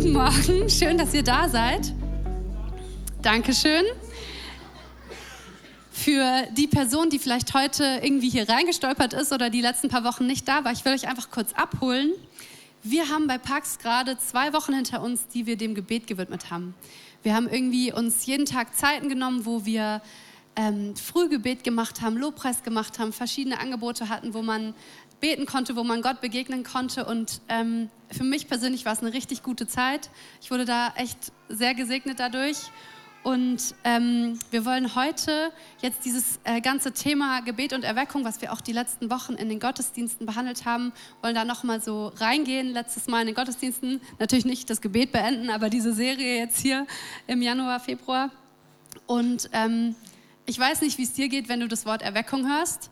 [0.00, 1.92] Guten Morgen, schön, dass ihr da seid.
[3.20, 3.84] Dankeschön.
[5.92, 10.26] Für die Person, die vielleicht heute irgendwie hier reingestolpert ist oder die letzten paar Wochen
[10.26, 12.12] nicht da war, ich will euch einfach kurz abholen.
[12.82, 16.74] Wir haben bei Pax gerade zwei Wochen hinter uns, die wir dem Gebet gewidmet haben.
[17.22, 20.00] Wir haben irgendwie uns jeden Tag Zeiten genommen, wo wir
[20.56, 24.72] ähm, Frühgebet gemacht haben, Lobpreis gemacht haben, verschiedene Angebote hatten, wo man
[25.20, 27.04] beten konnte, wo man Gott begegnen konnte.
[27.04, 30.10] Und ähm, für mich persönlich war es eine richtig gute Zeit.
[30.40, 32.70] Ich wurde da echt sehr gesegnet dadurch.
[33.22, 35.52] Und ähm, wir wollen heute
[35.82, 39.50] jetzt dieses äh, ganze Thema Gebet und Erweckung, was wir auch die letzten Wochen in
[39.50, 42.72] den Gottesdiensten behandelt haben, wollen da nochmal so reingehen.
[42.72, 46.86] Letztes Mal in den Gottesdiensten natürlich nicht das Gebet beenden, aber diese Serie jetzt hier
[47.26, 48.30] im Januar, Februar.
[49.06, 49.94] Und ähm,
[50.46, 52.90] ich weiß nicht, wie es dir geht, wenn du das Wort Erweckung hörst.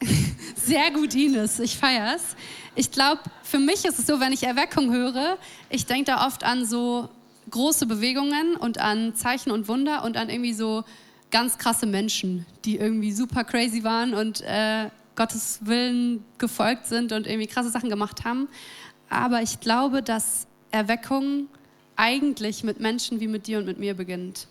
[0.56, 2.36] Sehr gut, Ines, ich feier's.
[2.74, 5.38] Ich glaube, für mich ist es so, wenn ich Erweckung höre,
[5.68, 7.08] ich denke da oft an so
[7.50, 10.84] große Bewegungen und an Zeichen und Wunder und an irgendwie so
[11.30, 17.26] ganz krasse Menschen, die irgendwie super crazy waren und äh, Gottes Willen gefolgt sind und
[17.26, 18.48] irgendwie krasse Sachen gemacht haben.
[19.08, 21.48] Aber ich glaube, dass Erweckung
[21.96, 24.46] eigentlich mit Menschen wie mit dir und mit mir beginnt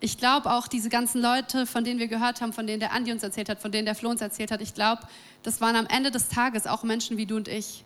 [0.00, 3.12] ich glaube auch diese ganzen Leute, von denen wir gehört haben, von denen der Andi
[3.12, 5.02] uns erzählt hat, von denen der Flo uns erzählt hat, ich glaube,
[5.42, 7.84] das waren am Ende des Tages auch Menschen wie du und ich,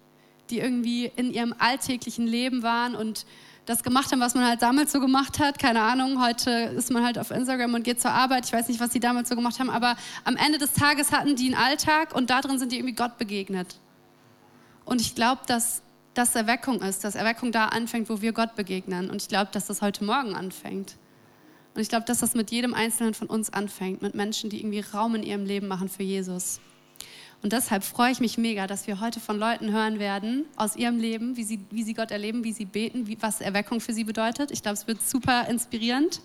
[0.51, 3.27] die irgendwie in ihrem alltäglichen Leben waren und
[3.67, 5.59] das gemacht haben, was man halt damals so gemacht hat.
[5.59, 8.45] Keine Ahnung, heute ist man halt auf Instagram und geht zur Arbeit.
[8.45, 11.35] Ich weiß nicht, was die damals so gemacht haben, aber am Ende des Tages hatten
[11.35, 13.79] die einen Alltag und darin sind die irgendwie Gott begegnet.
[14.85, 19.11] Und ich glaube, dass das Erweckung ist, dass Erweckung da anfängt, wo wir Gott begegnen.
[19.11, 20.97] Und ich glaube, dass das heute Morgen anfängt.
[21.75, 24.81] Und ich glaube, dass das mit jedem Einzelnen von uns anfängt, mit Menschen, die irgendwie
[24.81, 26.61] Raum in ihrem Leben machen für Jesus.
[27.43, 30.99] Und deshalb freue ich mich mega, dass wir heute von Leuten hören werden aus ihrem
[30.99, 34.05] Leben, wie sie, wie sie Gott erleben, wie sie beten, wie, was Erweckung für sie
[34.05, 34.51] bedeutet.
[34.51, 36.23] Ich glaube, es wird super inspirierend.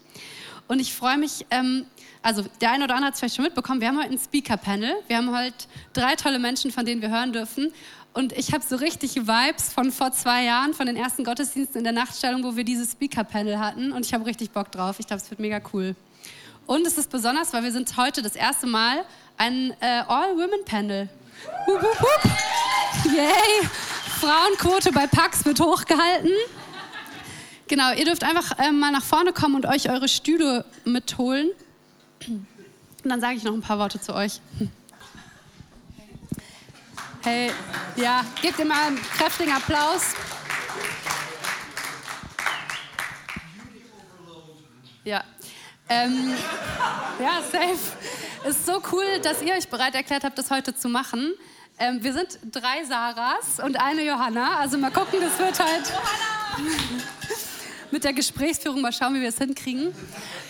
[0.70, 1.88] Und ich freue mich, ähm,
[2.22, 4.94] also der eine oder andere hat es vielleicht schon mitbekommen, wir haben heute ein Speaker-Panel.
[5.08, 5.56] Wir haben heute
[5.94, 7.74] drei tolle Menschen, von denen wir hören dürfen.
[8.14, 11.84] Und ich habe so richtig Vibes von vor zwei Jahren, von den ersten Gottesdiensten in
[11.84, 13.92] der Nachtstellung, wo wir dieses Speaker-Panel hatten.
[13.92, 15.00] Und ich habe richtig Bock drauf.
[15.00, 15.96] Ich glaube, es wird mega cool.
[16.66, 19.04] Und es ist besonders, weil wir sind heute das erste Mal
[19.38, 21.10] ein äh, All-Women-Panel.
[21.68, 22.32] Wup, wup, wup.
[23.06, 23.70] Yay!
[24.20, 26.32] Frauenquote bei Pax wird hochgehalten.
[27.68, 31.50] Genau, ihr dürft einfach äh, mal nach vorne kommen und euch eure Stühle mitholen.
[32.28, 32.48] Und
[33.04, 34.42] dann sage ich noch ein paar Worte zu euch.
[37.22, 37.52] Hey,
[37.98, 40.14] ja, gebt ihm einen kräftigen Applaus.
[45.04, 45.24] Ja.
[45.90, 46.34] Ähm,
[47.20, 48.48] ja, safe.
[48.48, 51.34] Ist so cool, dass ihr euch bereit erklärt habt, das heute zu machen.
[51.78, 54.58] Ähm, wir sind drei Sarahs und eine Johanna.
[54.58, 55.90] Also mal gucken, das wird halt.
[55.90, 57.49] Johanna!
[57.92, 59.94] Mit der Gesprächsführung mal schauen, wie wir es hinkriegen.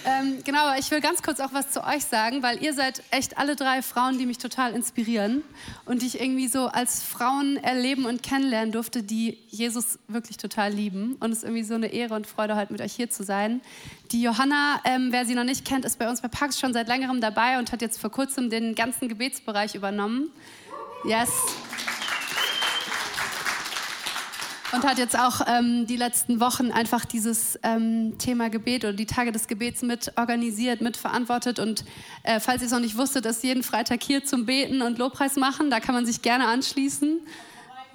[0.06, 3.04] Ähm, genau, aber ich will ganz kurz auch was zu euch sagen, weil ihr seid
[3.12, 5.44] echt alle drei Frauen, die mich total inspirieren
[5.86, 10.72] und die ich irgendwie so als Frauen erleben und kennenlernen durfte, die Jesus wirklich total
[10.72, 11.16] lieben.
[11.20, 13.62] Und es ist irgendwie so eine Ehre und Freude, heute mit euch hier zu sein.
[14.12, 16.88] Die Johanna, ähm, wer sie noch nicht kennt, ist bei uns bei Pax schon seit
[16.88, 20.30] längerem dabei und hat jetzt vor kurzem den ganzen Gebetsbereich übernommen.
[21.06, 21.30] Yes
[24.72, 29.06] und hat jetzt auch ähm, die letzten Wochen einfach dieses ähm, Thema Gebet oder die
[29.06, 31.60] Tage des Gebets mit organisiert, mit verantwortet.
[31.60, 31.84] Und
[32.24, 35.36] äh, falls ihr es noch nicht wusstet, ist jeden Freitag hier zum Beten und Lobpreis
[35.36, 35.70] machen.
[35.70, 37.20] Da kann man sich gerne anschließen.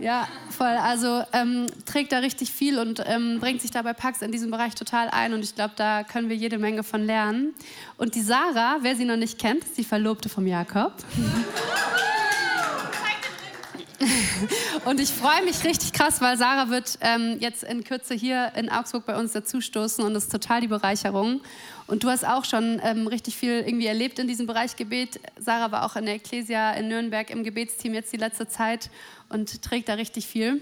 [0.01, 0.67] Ja, voll.
[0.67, 4.75] Also ähm, trägt da richtig viel und ähm, bringt sich dabei Pax in diesem Bereich
[4.75, 5.33] total ein.
[5.33, 7.55] Und ich glaube, da können wir jede Menge von lernen.
[7.97, 10.93] Und die Sarah, wer sie noch nicht kennt, ist die Verlobte vom Jakob.
[14.85, 18.69] Und ich freue mich richtig krass, weil Sarah wird ähm, jetzt in Kürze hier in
[18.69, 21.41] Augsburg bei uns dazustoßen und das ist total die Bereicherung.
[21.87, 25.21] Und du hast auch schon ähm, richtig viel irgendwie erlebt in diesem Bereich Gebet.
[25.39, 28.91] Sarah war auch in der Ecclesia in Nürnberg im Gebetsteam jetzt die letzte Zeit
[29.35, 30.61] und trägt da richtig viel.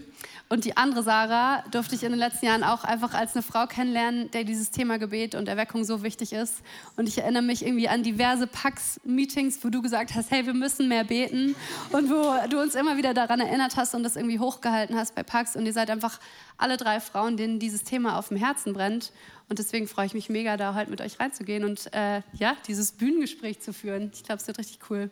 [0.48, 3.66] Und die andere Sarah durfte ich in den letzten Jahren auch einfach als eine Frau
[3.66, 6.62] kennenlernen, der dieses Thema Gebet und Erweckung so wichtig ist.
[6.96, 10.88] Und ich erinnere mich irgendwie an diverse Pax-Meetings, wo du gesagt hast, hey, wir müssen
[10.88, 11.54] mehr beten.
[11.90, 15.22] Und wo du uns immer wieder daran erinnert hast und das irgendwie hochgehalten hast bei
[15.22, 15.54] Pax.
[15.54, 16.18] Und ihr seid einfach
[16.56, 19.12] alle drei Frauen, denen dieses Thema auf dem Herzen brennt.
[19.50, 22.92] Und deswegen freue ich mich mega, da heute mit euch reinzugehen und äh, ja, dieses
[22.92, 24.10] Bühnengespräch zu führen.
[24.14, 25.10] Ich glaube, es wird richtig cool.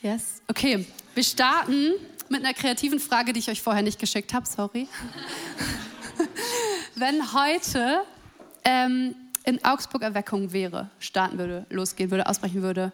[0.00, 0.42] Yes.
[0.46, 1.92] Okay, wir starten
[2.28, 4.46] mit einer kreativen Frage, die ich euch vorher nicht geschickt habe.
[4.46, 4.86] Sorry.
[6.94, 8.02] Wenn heute
[8.64, 12.92] ähm, in Augsburg Erweckung wäre, starten würde, losgehen würde, ausbrechen würde,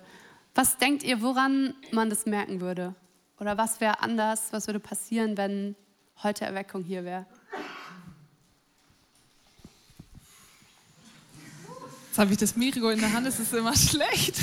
[0.55, 2.95] was denkt ihr, woran man das merken würde?
[3.39, 4.53] Oder was wäre anders?
[4.53, 5.77] Was würde passieren, wenn
[6.23, 7.27] heute Erweckung hier wäre?
[12.15, 14.37] Jetzt habe ich das Mikro in der Hand, das ist immer schlecht.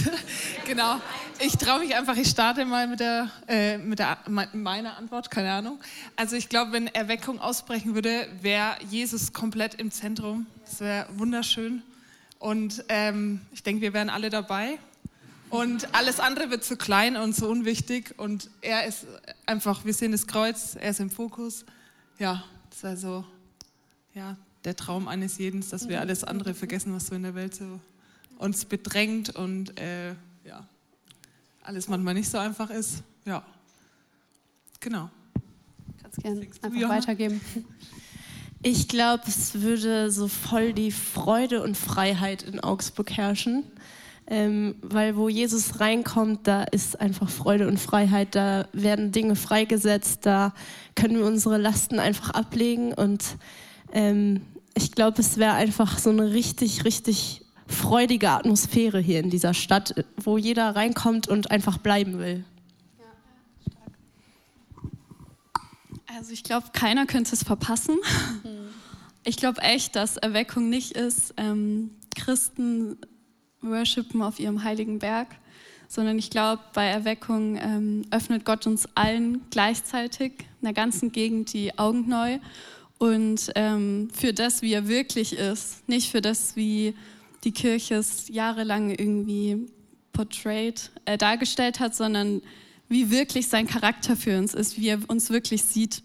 [0.67, 0.99] genau.
[1.39, 5.53] Ich traue mich einfach, ich starte mal mit, der, äh, mit der, meiner Antwort, keine
[5.53, 5.79] Ahnung.
[6.17, 10.47] Also ich glaube, wenn Erweckung ausbrechen würde, wäre Jesus komplett im Zentrum.
[10.65, 11.81] Das wäre wunderschön.
[12.39, 14.77] Und ähm, ich denke, wir wären alle dabei.
[15.49, 18.15] Und alles andere wird zu klein und zu unwichtig.
[18.17, 19.05] Und er ist
[19.45, 21.63] einfach, wir sehen das Kreuz, er ist im Fokus.
[22.19, 23.25] Ja, das wäre so,
[24.13, 27.55] ja, der Traum eines jeden, dass wir alles andere vergessen, was so in der Welt
[27.55, 27.79] so
[28.37, 30.09] uns bedrängt und äh,
[30.45, 30.67] ja,
[31.63, 33.03] alles manchmal nicht so einfach ist.
[33.25, 33.43] Ja,
[34.79, 35.09] genau.
[36.01, 36.89] Kannst gerne einfach ja.
[36.89, 37.41] weitergeben.
[38.63, 43.63] Ich glaube, es würde so voll die Freude und Freiheit in Augsburg herrschen.
[44.27, 50.27] Ähm, weil wo Jesus reinkommt, da ist einfach Freude und Freiheit, da werden Dinge freigesetzt,
[50.27, 50.53] da
[50.95, 53.23] können wir unsere Lasten einfach ablegen und
[53.91, 54.41] ähm,
[54.75, 59.93] ich glaube, es wäre einfach so eine richtig, richtig freudige Atmosphäre hier in dieser Stadt,
[60.17, 62.43] wo jeder reinkommt und einfach bleiben will.
[66.17, 67.97] Also ich glaube, keiner könnte es verpassen.
[69.23, 72.97] Ich glaube echt, dass Erweckung nicht ist, ähm, Christen
[73.61, 75.27] worshipen auf ihrem heiligen Berg,
[75.87, 81.53] sondern ich glaube, bei Erweckung ähm, öffnet Gott uns allen gleichzeitig in der ganzen Gegend
[81.53, 82.39] die Augen neu
[83.01, 86.93] und ähm, für das, wie er wirklich ist, nicht für das, wie
[87.43, 89.65] die Kirche es jahrelang irgendwie
[90.13, 92.43] portrayed, äh, dargestellt hat, sondern
[92.89, 96.03] wie wirklich sein Charakter für uns ist, wie er uns wirklich sieht.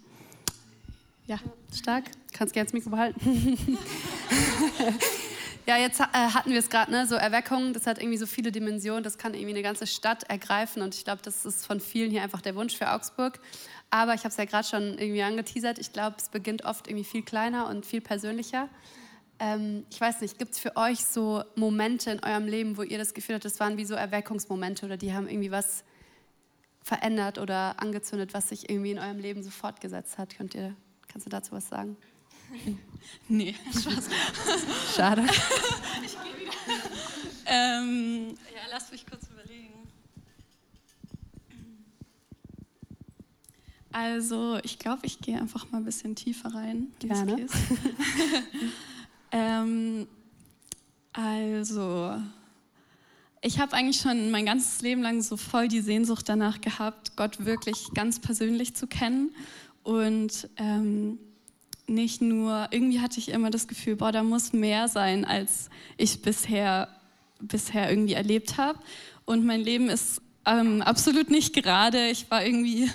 [1.26, 1.38] Ja,
[1.78, 2.04] stark.
[2.32, 3.18] Kannst gerne das Mikro behalten.
[5.66, 7.06] ja, jetzt äh, hatten wir es gerade, ne?
[7.06, 10.80] so Erweckung, das hat irgendwie so viele Dimensionen, das kann irgendwie eine ganze Stadt ergreifen
[10.80, 13.38] und ich glaube, das ist von vielen hier einfach der Wunsch für Augsburg.
[13.90, 15.78] Aber ich habe es ja gerade schon irgendwie angeteasert.
[15.78, 18.68] Ich glaube, es beginnt oft irgendwie viel kleiner und viel persönlicher.
[19.38, 22.98] Ähm, ich weiß nicht, gibt es für euch so Momente in eurem Leben, wo ihr
[22.98, 25.84] das Gefühl habt, das waren wie so Erweckungsmomente oder die haben irgendwie was
[26.82, 30.36] verändert oder angezündet, was sich irgendwie in eurem Leben so fortgesetzt hat?
[30.36, 30.74] Könnt ihr,
[31.08, 31.96] kannst du dazu was sagen?
[33.28, 34.08] nee, Spaß.
[34.94, 35.22] Schade.
[36.04, 36.52] ich gehe wieder.
[37.46, 39.25] ähm, ja, lass mich kurz
[43.98, 46.88] Also ich glaube, ich gehe einfach mal ein bisschen tiefer rein.
[46.98, 47.46] Gerne.
[49.32, 50.06] ähm,
[51.14, 52.14] also
[53.40, 57.46] ich habe eigentlich schon mein ganzes Leben lang so voll die Sehnsucht danach gehabt, Gott
[57.46, 59.34] wirklich ganz persönlich zu kennen
[59.82, 61.18] und ähm,
[61.86, 66.20] nicht nur, irgendwie hatte ich immer das Gefühl, boah, da muss mehr sein, als ich
[66.20, 66.88] bisher,
[67.40, 68.78] bisher irgendwie erlebt habe.
[69.24, 72.10] Und mein Leben ist ähm, absolut nicht gerade.
[72.10, 72.90] Ich war irgendwie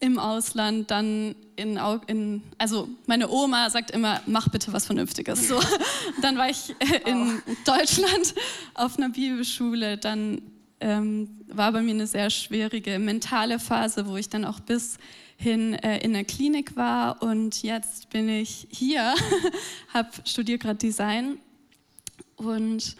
[0.00, 5.46] im Ausland, dann in, in, also meine Oma sagt immer, mach bitte was Vernünftiges.
[5.46, 5.60] So,
[6.22, 6.74] dann war ich
[7.06, 8.34] in Deutschland
[8.74, 10.40] auf einer Bibelschule, dann
[10.80, 14.96] ähm, war bei mir eine sehr schwierige mentale Phase, wo ich dann auch bis
[15.36, 17.22] hin äh, in der Klinik war.
[17.22, 19.14] Und jetzt bin ich hier,
[19.92, 21.38] habe studiert gerade Design.
[22.36, 22.96] Und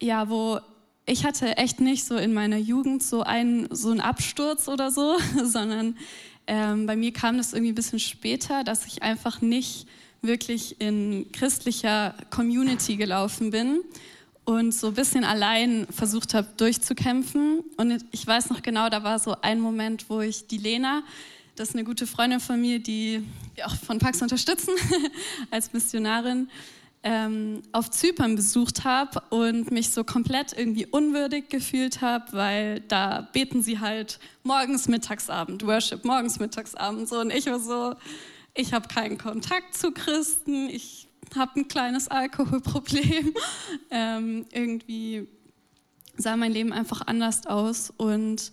[0.00, 0.58] ja, wo
[1.06, 5.16] ich hatte echt nicht so in meiner Jugend so einen, so einen Absturz oder so,
[5.44, 5.96] sondern
[6.46, 9.86] ähm, bei mir kam das irgendwie ein bisschen später, dass ich einfach nicht
[10.22, 13.80] wirklich in christlicher Community gelaufen bin
[14.44, 17.60] und so ein bisschen allein versucht habe durchzukämpfen.
[17.76, 21.02] Und ich weiß noch genau, da war so ein Moment, wo ich die Lena,
[21.56, 23.22] das ist eine gute Freundin von mir, die
[23.54, 24.74] wir auch von Pax unterstützen
[25.50, 26.48] als Missionarin,
[27.02, 33.28] ähm, auf Zypern besucht habe und mich so komplett irgendwie unwürdig gefühlt habe, weil da
[33.32, 37.20] beten sie halt morgens, mittags, Abend, Worship morgens, mittags, Abend so.
[37.20, 37.94] Und ich war so,
[38.54, 43.32] ich habe keinen Kontakt zu Christen, ich habe ein kleines Alkoholproblem,
[43.90, 45.26] ähm, irgendwie
[46.16, 48.52] sah mein Leben einfach anders aus und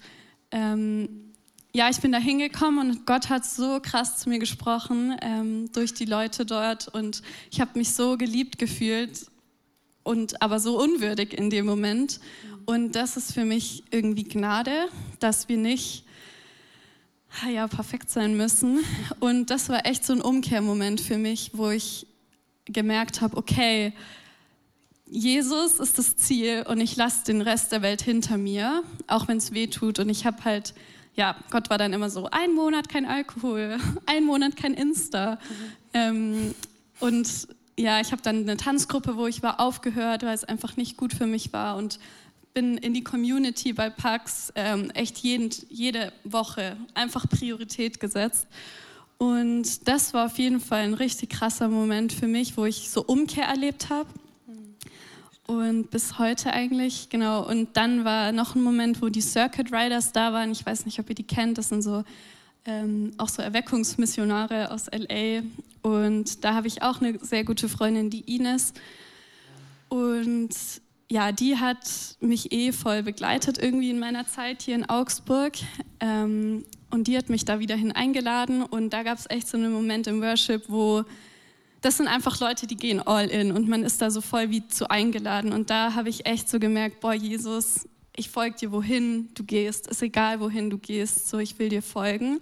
[0.51, 1.27] ähm,
[1.78, 5.94] ja, ich bin da hingekommen und Gott hat so krass zu mir gesprochen ähm, durch
[5.94, 9.28] die Leute dort und ich habe mich so geliebt gefühlt
[10.02, 12.20] und aber so unwürdig in dem Moment.
[12.66, 16.04] Und das ist für mich irgendwie Gnade, dass wir nicht
[17.48, 18.80] ja, perfekt sein müssen.
[19.20, 22.08] Und das war echt so ein Umkehrmoment für mich, wo ich
[22.66, 23.94] gemerkt habe, okay,
[25.06, 29.38] Jesus ist das Ziel und ich lasse den Rest der Welt hinter mir, auch wenn
[29.38, 30.00] es weh tut.
[30.00, 30.74] Und ich habe halt
[31.18, 35.36] ja, Gott war dann immer so, ein Monat kein Alkohol, ein Monat kein Insta.
[35.36, 35.40] Mhm.
[35.94, 36.56] Ähm,
[37.00, 37.48] und
[37.78, 41.14] ja, ich habe dann eine Tanzgruppe, wo ich war, aufgehört, weil es einfach nicht gut
[41.14, 42.00] für mich war und
[42.54, 48.48] bin in die Community bei Pax ähm, echt jeden, jede Woche einfach Priorität gesetzt.
[49.20, 53.04] Und das war auf jeden Fall ein richtig krasser Moment für mich, wo ich so
[53.04, 54.10] Umkehr erlebt habe.
[55.48, 57.48] Und bis heute eigentlich, genau.
[57.48, 60.51] Und dann war noch ein Moment, wo die Circuit Riders da waren.
[60.51, 61.58] Ich weiß nicht, ob ihr die kennt.
[61.58, 62.04] Das sind so
[62.66, 65.42] ähm, auch so Erweckungsmissionare aus LA.
[65.82, 68.74] Und da habe ich auch eine sehr gute Freundin, die Ines.
[69.88, 70.50] Und
[71.10, 71.88] ja, die hat
[72.20, 75.54] mich eh voll begleitet irgendwie in meiner Zeit hier in Augsburg.
[76.01, 78.63] Ähm, und die hat mich da wieder hin eingeladen.
[78.63, 81.06] Und da gab es echt so einen Moment im Worship, wo
[81.88, 84.67] das sind einfach Leute, die gehen all in und man ist da so voll wie
[84.67, 85.53] zu eingeladen.
[85.53, 89.88] Und da habe ich echt so gemerkt, boah, Jesus, ich folge dir, wohin du gehst.
[89.88, 92.41] Ist egal, wohin du gehst, so ich will dir folgen.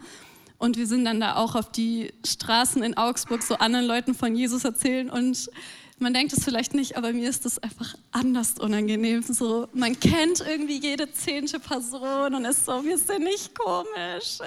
[0.58, 4.36] Und wir sind dann da auch auf die Straßen in Augsburg so anderen Leuten von
[4.36, 5.52] Jesus erzählen und
[6.00, 9.22] man denkt es vielleicht nicht, aber mir ist das einfach anders unangenehm.
[9.22, 14.40] So, man kennt irgendwie jede zehnte Person und ist so, wir sind nicht komisch.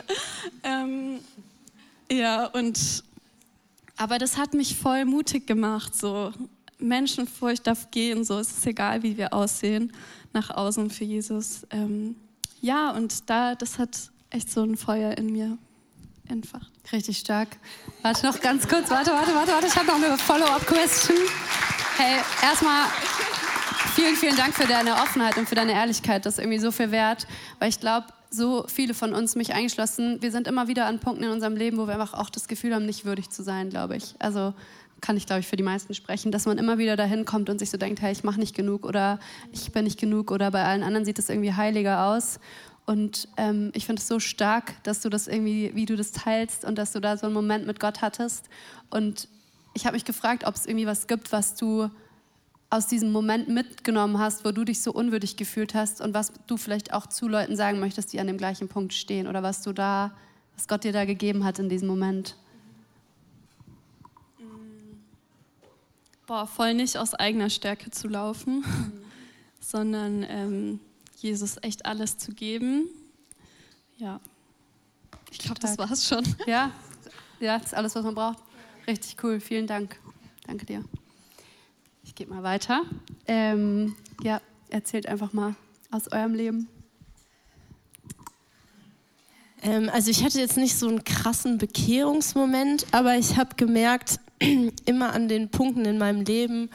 [0.64, 1.20] Ähm,
[2.10, 3.04] ja, und
[3.98, 5.94] aber das hat mich voll mutig gemacht.
[5.94, 6.32] So,
[6.78, 9.92] Menschenfurcht darf gehen, so es ist egal, wie wir aussehen
[10.32, 11.66] nach außen für Jesus.
[11.70, 12.16] Ähm,
[12.60, 15.58] ja, und da, das hat echt so ein Feuer in mir
[16.28, 16.70] entfacht.
[16.92, 17.48] Richtig stark.
[18.02, 19.66] Warte noch ganz kurz, warte, warte, warte, warte.
[19.66, 21.16] Ich habe noch eine Follow-up-Question.
[21.96, 22.84] Hey, erstmal
[23.94, 26.24] vielen, vielen Dank für deine Offenheit und für deine Ehrlichkeit.
[26.24, 27.26] Das ist irgendwie so viel wert,
[27.58, 31.24] weil ich glaube, so viele von uns, mich eingeschlossen, wir sind immer wieder an Punkten
[31.24, 33.96] in unserem Leben, wo wir einfach auch das Gefühl haben, nicht würdig zu sein, glaube
[33.96, 34.14] ich.
[34.18, 34.54] Also
[35.00, 37.58] kann ich, glaube ich, für die meisten sprechen, dass man immer wieder dahin kommt und
[37.58, 39.20] sich so denkt, hey, ich mache nicht genug oder
[39.52, 42.40] ich bin nicht genug oder bei allen anderen sieht es irgendwie heiliger aus.
[42.84, 46.64] Und ähm, ich finde es so stark, dass du das irgendwie, wie du das teilst
[46.64, 48.48] und dass du da so einen Moment mit Gott hattest.
[48.90, 49.28] Und
[49.74, 51.90] ich habe mich gefragt, ob es irgendwie was gibt, was du
[52.70, 56.56] aus diesem Moment mitgenommen hast, wo du dich so unwürdig gefühlt hast und was du
[56.56, 59.72] vielleicht auch zu Leuten sagen möchtest, die an dem gleichen Punkt stehen oder was du
[59.72, 60.12] da,
[60.54, 62.36] was Gott dir da gegeben hat in diesem Moment.
[66.26, 68.92] Boah, voll nicht aus eigener Stärke zu laufen, mhm.
[69.60, 70.80] sondern ähm,
[71.16, 72.86] Jesus echt alles zu geben.
[73.96, 74.20] Ja,
[75.30, 76.22] ich glaube, das war es schon.
[76.46, 76.70] Ja,
[77.40, 78.38] ja, das ist alles, was man braucht.
[78.86, 79.98] Richtig cool, vielen Dank.
[80.46, 80.84] Danke dir.
[82.08, 82.84] Ich gehe mal weiter.
[83.26, 85.54] Ähm, ja, erzählt einfach mal
[85.90, 86.66] aus eurem Leben.
[89.62, 94.20] Ähm, also ich hatte jetzt nicht so einen krassen Bekehrungsmoment, aber ich habe gemerkt,
[94.86, 96.70] immer an den Punkten in meinem Leben,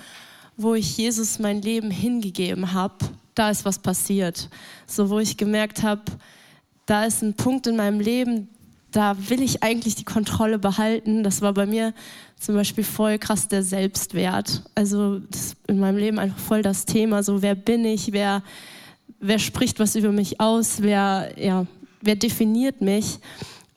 [0.55, 4.49] wo ich Jesus mein Leben hingegeben habe, da ist was passiert.
[4.85, 6.03] So, wo ich gemerkt habe,
[6.85, 8.49] da ist ein Punkt in meinem Leben,
[8.93, 11.23] da will ich eigentlich die Kontrolle behalten.
[11.23, 11.93] Das war bei mir
[12.39, 14.61] zum Beispiel voll krass der Selbstwert.
[14.75, 15.19] Also
[15.67, 17.23] in meinem Leben einfach voll das Thema.
[17.23, 18.13] So, wer bin ich?
[18.13, 18.43] Wer,
[19.19, 20.81] wer spricht was über mich aus?
[20.81, 21.65] Wer, ja,
[22.01, 23.17] wer definiert mich?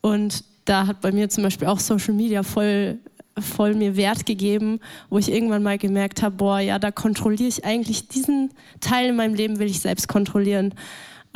[0.02, 2.98] Und da hat bei mir zum Beispiel auch Social Media voll
[3.38, 4.80] voll mir Wert gegeben,
[5.10, 9.16] wo ich irgendwann mal gemerkt habe, boah, ja, da kontrolliere ich eigentlich diesen Teil in
[9.16, 10.72] meinem Leben, will ich selbst kontrollieren.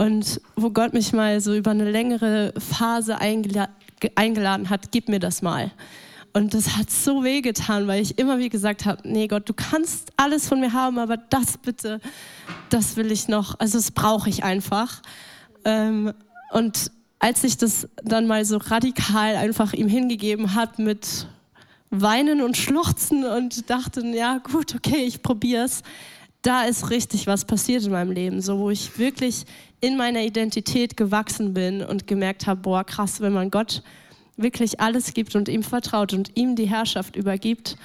[0.01, 3.69] Und wo Gott mich mal so über eine längere Phase eingela
[4.15, 5.73] eingeladen hat, gib mir das mal.
[6.33, 9.53] Und das hat so weh getan, weil ich immer wie gesagt habe, nee Gott, du
[9.53, 12.01] kannst alles von mir haben, aber das bitte,
[12.71, 15.03] das will ich noch, also das brauche ich einfach.
[15.67, 16.15] Ähm,
[16.51, 21.27] und als ich das dann mal so radikal einfach ihm hingegeben hat mit
[21.91, 25.83] Weinen und Schluchzen und dachten, ja gut, okay, ich probier's.
[26.43, 29.45] Da ist richtig was passiert in meinem Leben, so wo ich wirklich
[29.81, 33.83] in meiner Identität gewachsen bin und gemerkt habe, boah, krass, wenn man Gott
[34.37, 37.77] wirklich alles gibt und ihm vertraut und ihm die Herrschaft übergibt,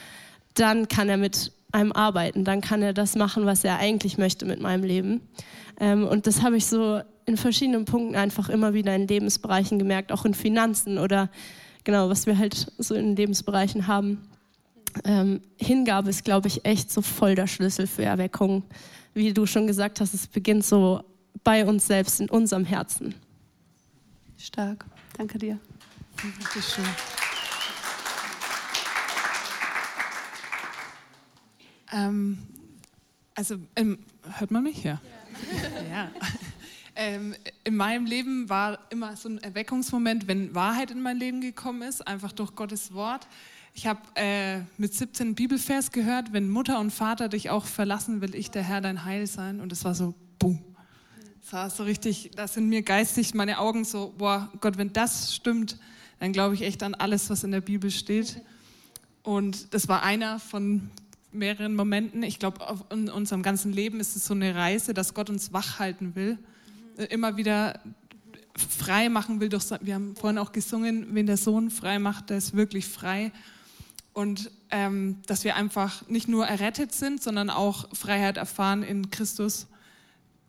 [0.53, 4.45] dann kann er mit einem arbeiten, dann kann er das machen, was er eigentlich möchte
[4.45, 5.21] mit meinem Leben.
[5.79, 10.11] Ähm, und das habe ich so in verschiedenen Punkten einfach immer wieder in Lebensbereichen gemerkt,
[10.11, 11.29] auch in Finanzen oder
[11.83, 14.21] genau, was wir halt so in Lebensbereichen haben.
[15.03, 18.63] Ähm, Hingabe ist, glaube ich, echt so voll der Schlüssel für Erweckung.
[19.13, 21.03] Wie du schon gesagt hast, es beginnt so
[21.43, 23.15] bei uns selbst, in unserem Herzen.
[24.37, 24.85] Stark.
[25.17, 25.59] Danke dir.
[26.21, 26.85] Dankeschön.
[31.91, 32.37] Ähm,
[33.35, 33.99] also, ähm,
[34.37, 34.83] hört man mich?
[34.83, 35.01] Ja.
[35.89, 36.11] ja.
[36.97, 41.81] Ähm, in meinem Leben war immer so ein Erweckungsmoment, wenn Wahrheit in mein Leben gekommen
[41.81, 43.27] ist, einfach durch Gottes Wort.
[43.77, 48.33] Ich habe äh, mit 17 Bibelvers gehört, wenn Mutter und Vater dich auch verlassen, will
[48.33, 49.59] ich der Herr dein Heil sein.
[49.59, 50.63] Und es war so, boom.
[51.43, 55.35] Es war so richtig, da sind mir geistig meine Augen so, boah, Gott, wenn das
[55.35, 55.77] stimmt,
[56.19, 58.41] dann glaube ich echt an alles, was in der Bibel steht.
[59.23, 60.89] Und das war einer von
[61.33, 62.23] mehreren Momenten.
[62.23, 65.79] Ich glaube, in unserem ganzen Leben ist es so eine Reise, dass Gott uns wach
[65.79, 66.39] halten will
[67.09, 67.79] immer wieder
[68.55, 69.49] frei machen will.
[69.49, 73.31] Durch, wir haben vorhin auch gesungen, wenn der Sohn frei macht, der ist wirklich frei.
[74.15, 79.67] Und ähm, dass wir einfach nicht nur errettet sind, sondern auch Freiheit erfahren in Christus.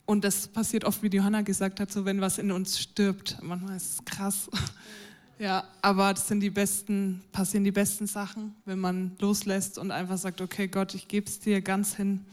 [0.05, 3.39] Und das passiert oft, wie Johanna gesagt hat, so wenn was in uns stirbt.
[3.43, 4.49] Manchmal ist es krass.
[5.39, 10.17] Ja, aber das sind die besten, passieren die besten Sachen, wenn man loslässt und einfach
[10.17, 12.25] sagt, okay Gott, ich gebe es dir ganz hin.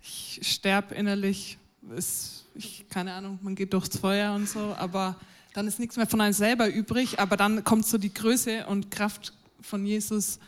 [0.00, 1.58] Ich sterbe innerlich,
[1.96, 5.16] ist, ich, keine Ahnung, man geht durchs Feuer und so, aber
[5.52, 8.92] dann ist nichts mehr von einem selber übrig, aber dann kommt so die Größe und
[8.92, 10.38] Kraft von Jesus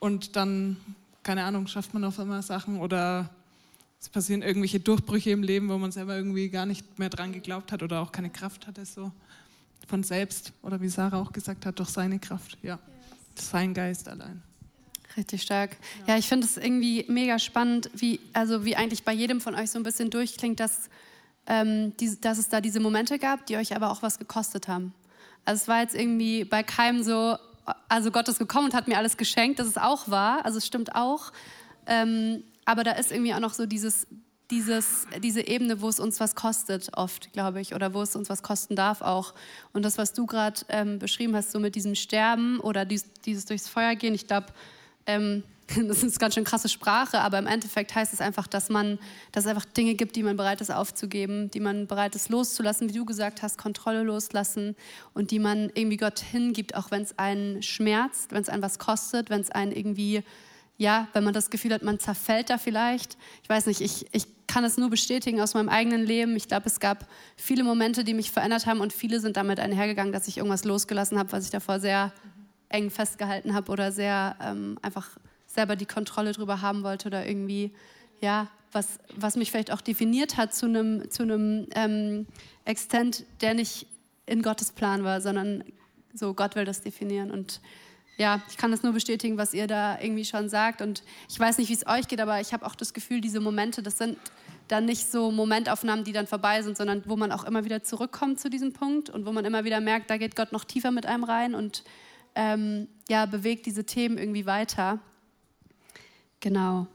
[0.00, 0.76] und dann,
[1.22, 3.30] keine Ahnung, schafft man auf einmal Sachen oder
[4.00, 7.70] es passieren irgendwelche Durchbrüche im Leben, wo man selber irgendwie gar nicht mehr dran geglaubt
[7.70, 8.84] hat oder auch keine Kraft hatte.
[8.84, 9.12] So
[9.86, 12.78] von selbst oder wie Sarah auch gesagt hat, durch seine Kraft, ja,
[13.34, 14.42] sein Geist allein.
[15.16, 15.76] Richtig stark.
[16.06, 19.70] Ja, ich finde es irgendwie mega spannend, wie, also wie eigentlich bei jedem von euch
[19.70, 20.88] so ein bisschen durchklingt, dass,
[21.46, 24.94] ähm, die, dass es da diese Momente gab, die euch aber auch was gekostet haben.
[25.44, 27.36] Also es war jetzt irgendwie bei keinem so,
[27.88, 30.66] also Gott ist gekommen und hat mir alles geschenkt, das ist auch wahr, also es
[30.66, 31.32] stimmt auch.
[31.86, 34.06] Ähm, aber da ist irgendwie auch noch so dieses,
[34.50, 38.28] dieses, diese Ebene, wo es uns was kostet, oft, glaube ich, oder wo es uns
[38.28, 39.34] was kosten darf auch.
[39.72, 43.46] Und das, was du gerade ähm, beschrieben hast, so mit diesem Sterben oder dies, dieses
[43.46, 44.48] durchs Feuer gehen, ich glaube,
[45.06, 45.42] ähm,
[45.88, 48.98] das ist ganz schön krasse Sprache, aber im Endeffekt heißt es einfach, dass man,
[49.30, 52.88] dass es einfach Dinge gibt, die man bereit ist aufzugeben, die man bereit ist loszulassen,
[52.88, 54.76] wie du gesagt hast, Kontrolle loslassen
[55.14, 58.78] und die man irgendwie Gott hingibt, auch wenn es einen schmerzt, wenn es einen was
[58.78, 60.22] kostet, wenn es einen irgendwie
[60.78, 63.16] ja, wenn man das Gefühl hat, man zerfällt da vielleicht.
[63.42, 66.34] Ich weiß nicht, ich, ich kann es nur bestätigen aus meinem eigenen Leben.
[66.34, 67.06] Ich glaube, es gab
[67.36, 71.18] viele Momente, die mich verändert haben und viele sind damit einhergegangen, dass ich irgendwas losgelassen
[71.18, 72.12] habe, was ich davor sehr
[72.72, 75.10] eng festgehalten habe oder sehr ähm, einfach
[75.46, 77.72] selber die Kontrolle drüber haben wollte oder irgendwie,
[78.20, 82.26] ja, was, was mich vielleicht auch definiert hat zu einem, zu ähm,
[82.64, 83.86] Extent, der nicht
[84.24, 85.62] in Gottes Plan war, sondern
[86.14, 87.60] so Gott will das definieren und
[88.18, 90.82] ja, ich kann das nur bestätigen, was ihr da irgendwie schon sagt.
[90.82, 93.40] Und ich weiß nicht, wie es euch geht, aber ich habe auch das Gefühl, diese
[93.40, 94.18] Momente, das sind
[94.68, 98.38] dann nicht so Momentaufnahmen, die dann vorbei sind, sondern wo man auch immer wieder zurückkommt
[98.38, 101.06] zu diesem Punkt und wo man immer wieder merkt, da geht Gott noch tiefer mit
[101.06, 101.84] einem rein und
[102.34, 104.98] ähm, ja, bewegt diese Themen irgendwie weiter.
[106.40, 106.86] Genau.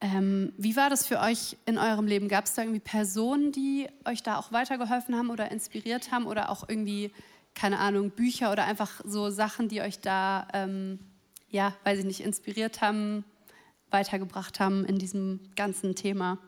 [0.00, 2.28] Ähm, wie war das für euch in eurem Leben?
[2.28, 6.50] Gab es da irgendwie Personen, die euch da auch weitergeholfen haben oder inspiriert haben oder
[6.50, 7.10] auch irgendwie
[7.56, 11.00] keine Ahnung, Bücher oder einfach so Sachen, die euch da, ähm,
[11.50, 13.24] ja, weiß ich nicht, inspiriert haben,
[13.90, 16.38] weitergebracht haben in diesem ganzen Thema?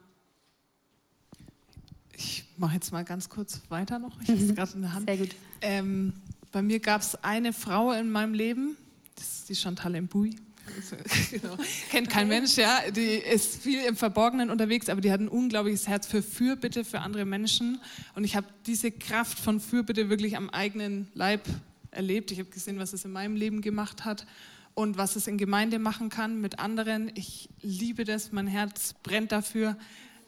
[2.12, 4.20] Ich mache jetzt mal ganz kurz weiter noch.
[4.20, 4.54] Ich habe es mhm.
[4.54, 5.08] gerade in der Hand.
[5.08, 5.34] Sehr gut.
[5.62, 6.12] Ähm,
[6.52, 8.76] bei mir gab es eine Frau in meinem Leben,
[9.14, 10.36] das ist die Chantal Mbui.
[11.30, 11.56] genau.
[11.90, 12.90] Kennt kein Mensch, ja.
[12.90, 17.00] Die ist viel im Verborgenen unterwegs, aber die hat ein unglaubliches Herz für Fürbitte für
[17.00, 17.80] andere Menschen.
[18.14, 21.42] Und ich habe diese Kraft von Fürbitte wirklich am eigenen Leib
[21.90, 22.30] erlebt.
[22.32, 24.26] Ich habe gesehen, was es in meinem Leben gemacht hat
[24.74, 27.10] und was es in Gemeinde machen kann mit anderen.
[27.14, 29.76] Ich liebe das, mein Herz brennt dafür.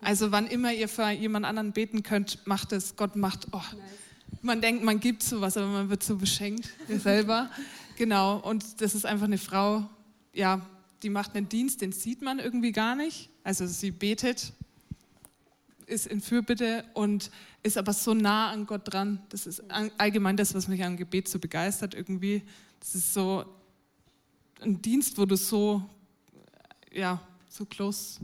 [0.00, 2.96] Also wann immer ihr für jemand anderen beten könnt, macht es.
[2.96, 3.62] Gott macht, oh,
[4.42, 7.50] man denkt, man gibt sowas, aber man wird so beschenkt, selber.
[7.96, 9.88] Genau, und das ist einfach eine Frau,
[10.32, 10.64] ja,
[11.02, 13.28] die macht einen Dienst, den sieht man irgendwie gar nicht.
[13.44, 14.52] Also sie betet,
[15.86, 17.30] ist in Fürbitte und
[17.62, 19.20] ist aber so nah an Gott dran.
[19.28, 19.62] Das ist
[19.98, 22.42] allgemein das, was mich am Gebet so begeistert irgendwie.
[22.78, 23.44] Das ist so
[24.60, 25.82] ein Dienst, wo du so,
[26.92, 28.20] ja, so close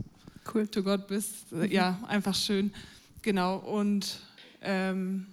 [0.53, 0.67] cool.
[0.67, 1.47] to God bist.
[1.69, 2.73] Ja, einfach schön.
[3.21, 3.57] Genau.
[3.57, 4.19] Und
[4.61, 5.27] ähm,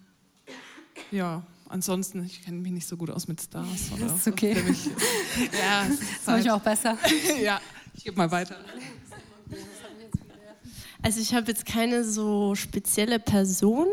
[1.11, 3.93] ja, ansonsten, ich kenne mich nicht so gut aus mit Stars.
[3.93, 4.55] Oder das ist okay.
[4.63, 4.87] Mich,
[5.53, 6.97] ja, das halt, ich auch besser.
[7.43, 7.61] ja,
[7.95, 8.57] ich gebe mal weiter.
[11.03, 13.89] Also ich habe jetzt keine so spezielle Person,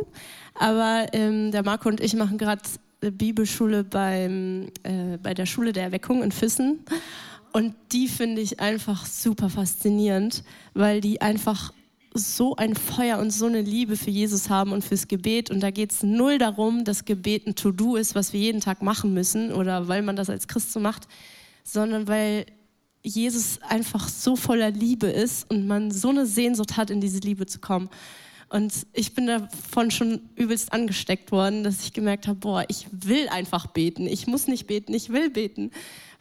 [0.56, 2.62] aber ähm, der Marco und ich machen gerade
[3.02, 6.80] Bibelschule beim, äh, bei der Schule der Erweckung in Füssen.
[7.52, 11.74] Und die finde ich einfach super faszinierend, weil die einfach
[12.14, 15.50] so ein Feuer und so eine Liebe für Jesus haben und fürs Gebet.
[15.50, 18.82] Und da geht es null darum, dass Gebet ein To-Do ist, was wir jeden Tag
[18.82, 21.08] machen müssen oder weil man das als Christ so macht,
[21.64, 22.46] sondern weil
[23.04, 27.46] Jesus einfach so voller Liebe ist und man so eine Sehnsucht hat, in diese Liebe
[27.46, 27.90] zu kommen.
[28.50, 33.30] Und ich bin davon schon übelst angesteckt worden, dass ich gemerkt habe, boah, ich will
[33.30, 34.08] einfach beten.
[34.08, 35.72] Ich muss nicht beten, ich will beten,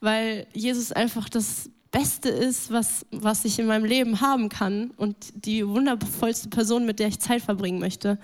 [0.00, 5.16] weil Jesus einfach das Beste ist, was, was ich in meinem Leben haben kann und
[5.34, 8.18] die wundervollste Person, mit der ich Zeit verbringen möchte.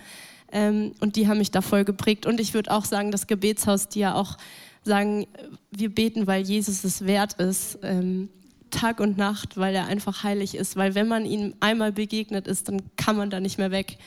[0.52, 2.26] Ähm, und die haben mich da voll geprägt.
[2.26, 4.36] Und ich würde auch sagen, das Gebetshaus, die ja auch
[4.84, 5.26] sagen,
[5.72, 8.28] wir beten, weil Jesus es wert ist, ähm,
[8.70, 10.76] Tag und Nacht, weil er einfach heilig ist.
[10.76, 13.98] Weil wenn man ihm einmal begegnet ist, dann kann man da nicht mehr weg.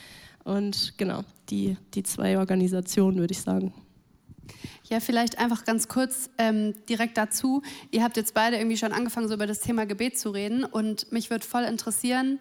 [0.43, 3.73] Und genau, die, die zwei Organisationen würde ich sagen.
[4.89, 7.61] Ja, vielleicht einfach ganz kurz ähm, direkt dazu.
[7.91, 10.63] Ihr habt jetzt beide irgendwie schon angefangen, so über das Thema Gebet zu reden.
[10.63, 12.39] Und mich würde voll interessieren,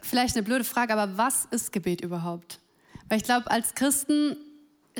[0.00, 2.60] vielleicht eine blöde Frage, aber was ist Gebet überhaupt?
[3.08, 4.36] Weil ich glaube, als Christen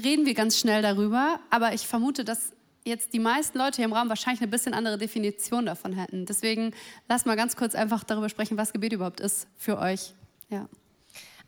[0.02, 2.52] reden wir ganz schnell darüber, aber ich vermute, dass
[2.84, 6.24] jetzt die meisten Leute hier im Raum wahrscheinlich eine bisschen andere Definition davon hätten.
[6.24, 6.72] Deswegen
[7.06, 10.14] lass mal ganz kurz einfach darüber sprechen, was Gebet überhaupt ist für euch.
[10.48, 10.68] Ja.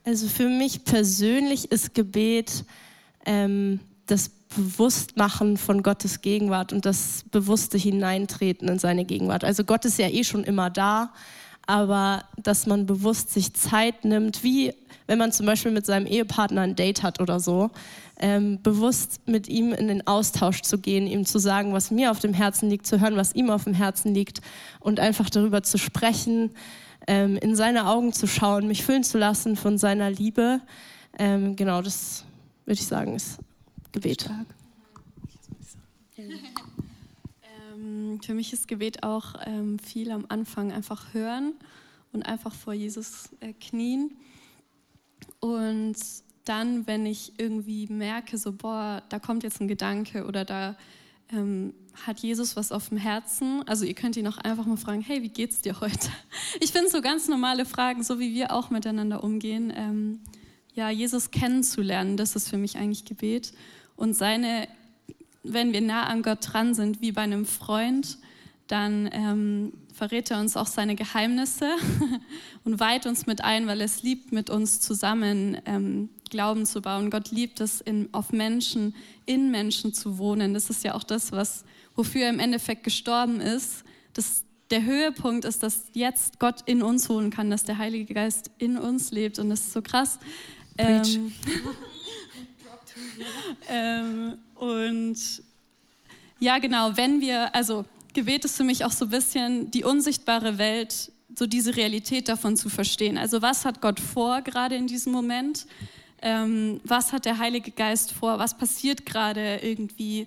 [0.04, 2.64] Also für mich persönlich ist Gebet
[3.24, 9.44] ähm, das Bewusstmachen von Gottes Gegenwart und das bewusste Hineintreten in seine Gegenwart.
[9.44, 11.12] Also Gott ist ja eh schon immer da,
[11.66, 14.74] aber dass man bewusst sich Zeit nimmt, wie
[15.06, 17.70] wenn man zum Beispiel mit seinem Ehepartner ein Date hat oder so,
[18.20, 22.20] ähm, bewusst mit ihm in den Austausch zu gehen, ihm zu sagen, was mir auf
[22.20, 24.40] dem Herzen liegt, zu hören, was ihm auf dem Herzen liegt
[24.78, 26.50] und einfach darüber zu sprechen,
[27.06, 30.60] ähm, in seine Augen zu schauen, mich füllen zu lassen von seiner Liebe.
[31.18, 32.24] Ähm, genau, das
[32.64, 33.38] würde ich sagen, ist
[33.92, 34.30] Gebet.
[37.72, 41.54] Ähm, für mich ist Gebet auch ähm, viel am Anfang einfach hören
[42.12, 44.16] und einfach vor Jesus äh, knien.
[45.40, 45.96] Und
[46.44, 50.76] dann, wenn ich irgendwie merke, so, boah, da kommt jetzt ein Gedanke oder da
[51.32, 51.74] ähm,
[52.06, 53.62] hat Jesus was auf dem Herzen.
[53.66, 56.08] Also ihr könnt ihn auch einfach mal fragen, hey, wie geht's dir heute?
[56.60, 59.72] Ich finde so ganz normale Fragen, so wie wir auch miteinander umgehen.
[59.74, 60.20] Ähm,
[60.74, 63.52] ja, Jesus kennenzulernen, das ist für mich eigentlich Gebet.
[64.00, 64.66] Und seine,
[65.42, 68.16] wenn wir nah an Gott dran sind, wie bei einem Freund,
[68.66, 71.68] dann ähm, verrät er uns auch seine Geheimnisse
[72.64, 76.80] und weiht uns mit ein, weil er es liebt, mit uns zusammen ähm, Glauben zu
[76.80, 77.10] bauen.
[77.10, 78.94] Gott liebt es, in, auf Menschen,
[79.26, 80.54] in Menschen zu wohnen.
[80.54, 83.84] Das ist ja auch das, was, wofür er im Endeffekt gestorben ist.
[84.14, 88.50] Das, der Höhepunkt ist, dass jetzt Gott in uns wohnen kann, dass der Heilige Geist
[88.56, 89.38] in uns lebt.
[89.38, 90.18] Und das ist so krass.
[90.78, 91.34] Ähm,
[93.68, 95.16] ähm, und
[96.38, 97.84] ja, genau, wenn wir, also
[98.14, 102.56] Gebet ist für mich auch so ein bisschen die unsichtbare Welt, so diese Realität davon
[102.56, 103.18] zu verstehen.
[103.18, 105.66] Also was hat Gott vor gerade in diesem Moment?
[106.22, 108.38] Ähm, was hat der Heilige Geist vor?
[108.38, 110.26] Was passiert gerade irgendwie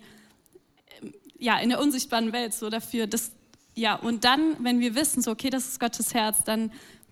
[1.02, 3.06] ähm, ja, in der unsichtbaren Welt so dafür?
[3.08, 3.32] Dass,
[3.76, 6.72] ja, und dann, wenn wir wissen, so okay, das ist Gottes Herz, dann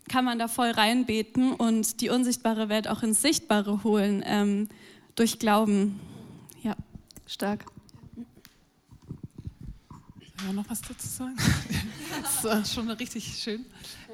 [0.10, 4.68] kann man da voll reinbeten und die unsichtbare Welt auch ins Sichtbare holen ähm,
[5.22, 6.00] durch Glauben.
[6.64, 6.76] Ja,
[7.28, 7.64] stark
[10.44, 11.38] ja, noch was dazu sagen?
[12.42, 13.64] das ist schon richtig schön.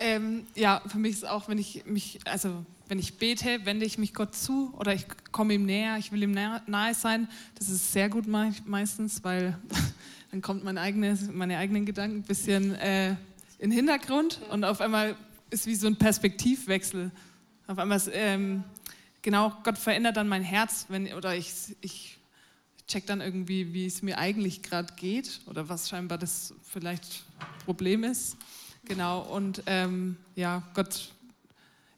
[0.02, 3.98] Ähm, ja, für mich ist auch, wenn ich mich, also wenn ich bete, wende ich
[3.98, 7.30] mich Gott zu oder ich komme ihm näher, ich will ihm nahe sein.
[7.56, 9.58] Das ist sehr gut meistens, weil
[10.32, 13.12] dann kommt mein eigene, meine eigenen Gedanken ein bisschen äh,
[13.60, 15.16] in den Hintergrund und auf einmal
[15.52, 17.12] ist wie so ein Perspektivwechsel.
[17.68, 18.66] Auf einmal ist, ähm,
[19.28, 22.18] genau, Gott verändert dann mein Herz, wenn, oder ich, ich
[22.88, 27.26] check dann irgendwie, wie es mir eigentlich gerade geht oder was scheinbar das vielleicht
[27.66, 28.38] Problem ist.
[28.86, 31.12] Genau, und ähm, ja, Gott,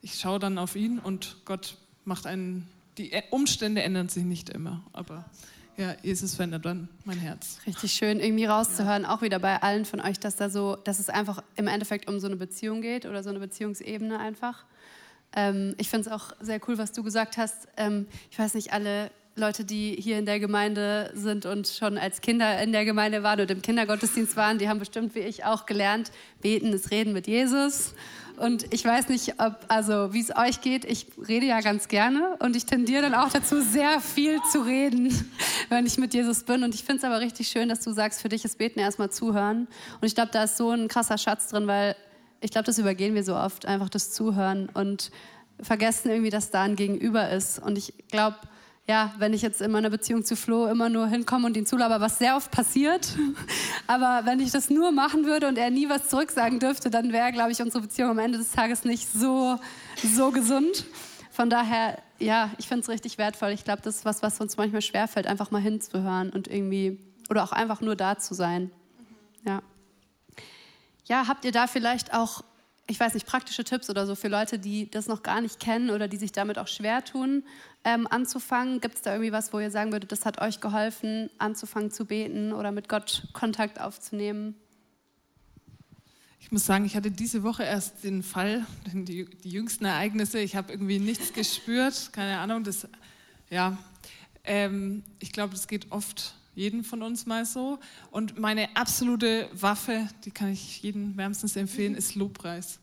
[0.01, 4.81] ich schaue dann auf ihn und Gott macht einen, die Umstände ändern sich nicht immer,
[4.91, 5.23] aber
[5.77, 7.59] ja, Jesus verändert dann mein Herz.
[7.67, 9.13] Richtig schön, irgendwie rauszuhören, ja.
[9.13, 12.19] auch wieder bei allen von euch, dass da so, dass es einfach im Endeffekt um
[12.19, 14.65] so eine Beziehung geht oder so eine Beziehungsebene einfach.
[15.35, 17.67] Ähm, ich finde es auch sehr cool, was du gesagt hast.
[17.77, 22.21] Ähm, ich weiß nicht, alle Leute, die hier in der Gemeinde sind und schon als
[22.21, 25.65] Kinder in der Gemeinde waren und im Kindergottesdienst waren, die haben bestimmt wie ich auch
[25.65, 26.11] gelernt,
[26.41, 27.93] beten ist reden mit Jesus.
[28.39, 30.85] Und ich weiß nicht, ob, also wie es euch geht.
[30.85, 35.13] Ich rede ja ganz gerne und ich tendiere dann auch dazu, sehr viel zu reden,
[35.69, 36.63] wenn ich mit Jesus bin.
[36.63, 39.09] Und ich finde es aber richtig schön, dass du sagst, für dich ist Beten erstmal
[39.09, 39.67] zuhören.
[39.99, 41.97] Und ich glaube, da ist so ein krasser Schatz drin, weil
[42.41, 45.11] ich glaube, das übergehen wir so oft, einfach das Zuhören und
[45.61, 47.59] vergessen irgendwie, dass da ein Gegenüber ist.
[47.59, 48.37] Und ich glaube,
[48.87, 52.01] ja, wenn ich jetzt in meiner Beziehung zu Flo immer nur hinkomme und ihn zulaber,
[52.01, 53.09] was sehr oft passiert,
[53.87, 57.31] aber wenn ich das nur machen würde und er nie was zurücksagen dürfte, dann wäre,
[57.31, 59.59] glaube ich, unsere Beziehung am Ende des Tages nicht so,
[60.01, 60.85] so gesund.
[61.29, 63.51] Von daher, ja, ich finde es richtig wertvoll.
[63.51, 66.99] Ich glaube, das ist was, was uns manchmal schwerfällt, einfach mal hinzuhören und irgendwie,
[67.29, 68.71] oder auch einfach nur da zu sein.
[69.45, 69.61] Ja.
[71.09, 72.43] Ja, habt ihr da vielleicht auch
[72.89, 75.91] ich weiß nicht, praktische Tipps oder so für Leute, die das noch gar nicht kennen
[75.91, 77.43] oder die sich damit auch schwer tun,
[77.83, 78.81] ähm, anzufangen?
[78.81, 82.05] Gibt es da irgendwie was, wo ihr sagen würdet, das hat euch geholfen, anzufangen zu
[82.05, 84.55] beten oder mit Gott Kontakt aufzunehmen?
[86.39, 90.39] Ich muss sagen, ich hatte diese Woche erst den Fall, die, die jüngsten Ereignisse.
[90.39, 92.63] Ich habe irgendwie nichts gespürt, keine Ahnung.
[92.63, 92.87] Das,
[93.51, 93.77] ja,
[94.43, 97.79] ähm, ich glaube, das geht oft jeden von uns mal so.
[98.11, 102.79] Und meine absolute Waffe, die kann ich jedem wärmstens empfehlen, ist Lobpreis.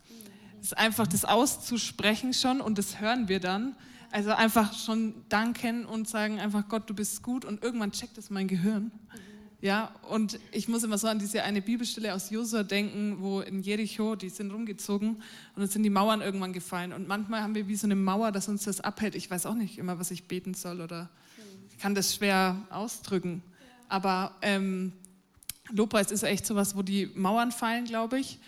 [0.61, 3.77] Es ist einfach das auszusprechen schon und das hören wir dann.
[4.11, 8.31] Also einfach schon danken und sagen einfach, Gott, du bist gut und irgendwann checkt es
[8.31, 8.91] mein Gehirn.
[9.61, 13.62] Ja, und ich muss immer so an diese eine Bibelstelle aus Josua denken, wo in
[13.62, 15.23] Jericho, die sind rumgezogen und
[15.57, 16.95] dann sind die Mauern irgendwann gefallen.
[16.95, 19.15] Und manchmal haben wir wie so eine Mauer, dass uns das abhält.
[19.15, 21.11] Ich weiß auch nicht immer, was ich beten soll oder
[21.71, 23.43] ich kann das schwer ausdrücken.
[23.88, 24.92] Aber ähm,
[25.70, 28.38] Lobpreis ist echt sowas, wo die Mauern fallen, glaube ich.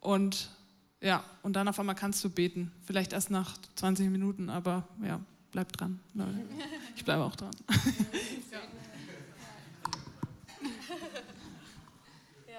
[0.00, 0.50] Und
[1.00, 2.72] ja, und dann auf einmal kannst du beten.
[2.84, 5.20] Vielleicht erst nach 20 Minuten, aber ja,
[5.52, 6.00] bleib dran.
[6.96, 7.50] Ich bleibe auch dran.
[12.48, 12.58] Ja.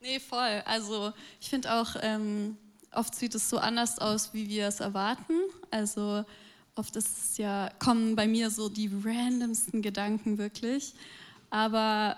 [0.00, 0.62] Nee, voll.
[0.66, 2.58] Also ich finde auch, ähm,
[2.92, 5.34] oft sieht es so anders aus, wie wir es erwarten.
[5.70, 6.24] Also
[6.74, 10.94] oft ist es ja, kommen bei mir so die randomsten Gedanken wirklich.
[11.54, 12.16] Aber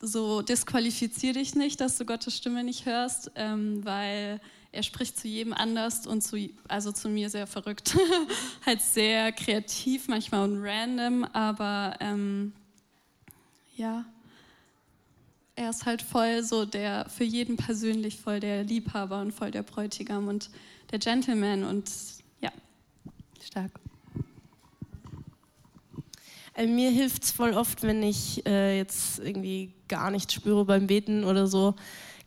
[0.00, 4.40] so disqualifiziere dich nicht, dass du Gottes Stimme nicht hörst, ähm, weil
[4.72, 7.94] er spricht zu jedem anders und zu, also zu mir sehr verrückt.
[8.64, 12.54] halt sehr kreativ manchmal und random, aber ähm,
[13.76, 14.06] ja,
[15.54, 19.64] er ist halt voll so der, für jeden persönlich voll der Liebhaber und voll der
[19.64, 20.48] Bräutigam und
[20.90, 21.90] der Gentleman und
[22.40, 22.50] ja,
[23.44, 23.81] stark.
[26.54, 30.86] Äh, mir hilft es voll oft, wenn ich äh, jetzt irgendwie gar nichts spüre beim
[30.86, 31.74] Beten oder so,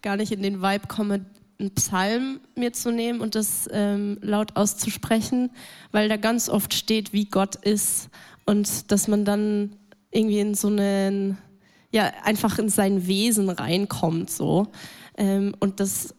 [0.02, 1.26] gar nicht in den Vibe komme,
[1.60, 5.52] einen Psalm mir zu nehmen und das ähm, laut auszusprechen,
[5.92, 8.10] weil da ganz oft steht, wie Gott ist
[8.46, 9.76] und dass man dann
[10.12, 11.38] irgendwie in so einen
[11.92, 14.68] ja einfach in sein Wesen reinkommt so.
[15.18, 16.15] Ähm, und das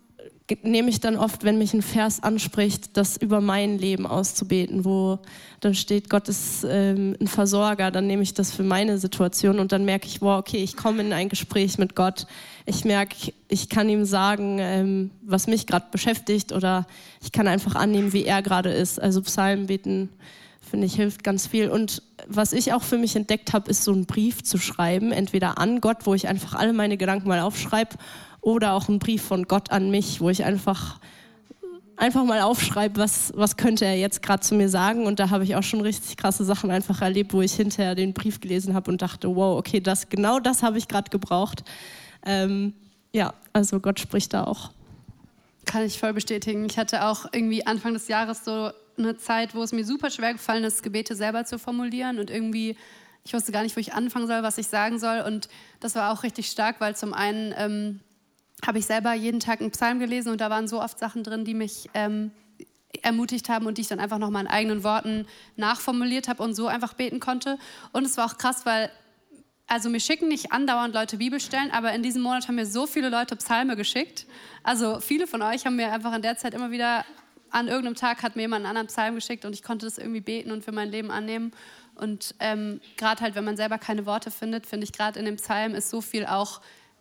[0.62, 5.18] nehme ich dann oft, wenn mich ein Vers anspricht, das über mein Leben auszubeten, wo
[5.60, 9.72] dann steht, Gott ist ähm, ein Versorger, dann nehme ich das für meine Situation und
[9.72, 12.26] dann merke ich, wow, okay, ich komme in ein Gespräch mit Gott.
[12.64, 16.86] Ich merke, ich kann ihm sagen, ähm, was mich gerade beschäftigt oder
[17.20, 19.00] ich kann einfach annehmen, wie er gerade ist.
[19.00, 20.10] Also Psalmen beten
[20.76, 21.70] finde ich, hilft ganz viel.
[21.70, 25.56] Und was ich auch für mich entdeckt habe, ist so einen Brief zu schreiben, entweder
[25.56, 27.96] an Gott, wo ich einfach alle meine Gedanken mal aufschreibe,
[28.42, 31.00] oder auch einen Brief von Gott an mich, wo ich einfach
[31.96, 35.06] einfach mal aufschreibe, was, was könnte er jetzt gerade zu mir sagen.
[35.06, 38.12] Und da habe ich auch schon richtig krasse Sachen einfach erlebt, wo ich hinterher den
[38.12, 41.64] Brief gelesen habe und dachte, wow, okay, das, genau das habe ich gerade gebraucht.
[42.26, 42.74] Ähm,
[43.12, 44.72] ja, also Gott spricht da auch.
[45.64, 46.66] Kann ich voll bestätigen.
[46.66, 50.32] Ich hatte auch irgendwie Anfang des Jahres so eine Zeit, wo es mir super schwer
[50.32, 52.76] gefallen ist, Gebete selber zu formulieren und irgendwie,
[53.24, 55.20] ich wusste gar nicht, wo ich anfangen soll, was ich sagen soll.
[55.20, 55.48] Und
[55.80, 58.00] das war auch richtig stark, weil zum einen ähm,
[58.64, 61.44] habe ich selber jeden Tag einen Psalm gelesen und da waren so oft Sachen drin,
[61.44, 62.30] die mich ähm,
[63.02, 66.66] ermutigt haben und die ich dann einfach nochmal in eigenen Worten nachformuliert habe und so
[66.66, 67.58] einfach beten konnte.
[67.92, 68.90] Und es war auch krass, weil
[69.66, 73.08] also mir schicken nicht andauernd Leute Bibelstellen, aber in diesem Monat haben mir so viele
[73.08, 74.26] Leute Psalme geschickt.
[74.62, 77.04] Also viele von euch haben mir einfach in der Zeit immer wieder
[77.56, 80.20] an irgendeinem Tag hat mir jemand einen anderen Psalm geschickt und ich konnte das irgendwie
[80.20, 81.52] beten und für mein Leben annehmen.
[81.94, 85.36] Und ähm, gerade halt, wenn man selber keine Worte findet, finde ich gerade in dem
[85.36, 86.60] Psalm ist so viel auch,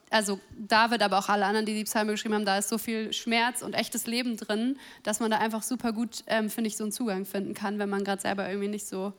[0.09, 3.11] also David, aber auch alle anderen, die die Psalme geschrieben haben, da ist so viel
[3.11, 6.85] Schmerz und echtes Leben drin, dass man da einfach super gut, ähm, finde ich, so
[6.85, 9.11] einen Zugang finden kann, wenn man gerade selber irgendwie nicht so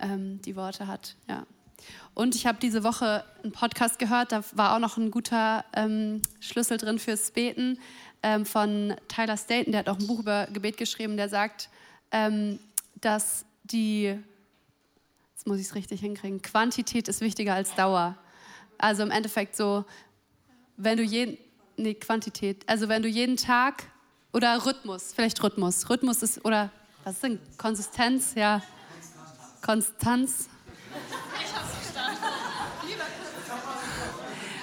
[0.00, 1.14] ähm, die Worte hat.
[1.28, 1.46] Ja.
[2.14, 6.22] Und ich habe diese Woche einen Podcast gehört, da war auch noch ein guter ähm,
[6.40, 7.78] Schlüssel drin fürs Beten
[8.26, 11.68] ähm, von Tyler Staten, der hat auch ein Buch über Gebet geschrieben, der sagt,
[12.10, 12.58] ähm,
[13.00, 14.18] dass die,
[15.32, 18.16] jetzt muss ich es richtig hinkriegen, Quantität ist wichtiger als Dauer.
[18.78, 19.84] Also im Endeffekt so,
[20.76, 21.38] wenn du jeden,
[21.76, 23.84] nee, Quantität, also wenn du jeden Tag
[24.32, 26.72] oder Rhythmus, vielleicht Rhythmus, Rhythmus ist, oder
[27.04, 28.60] was ist denn Konsistenz, ja,
[29.62, 30.48] Konstanz.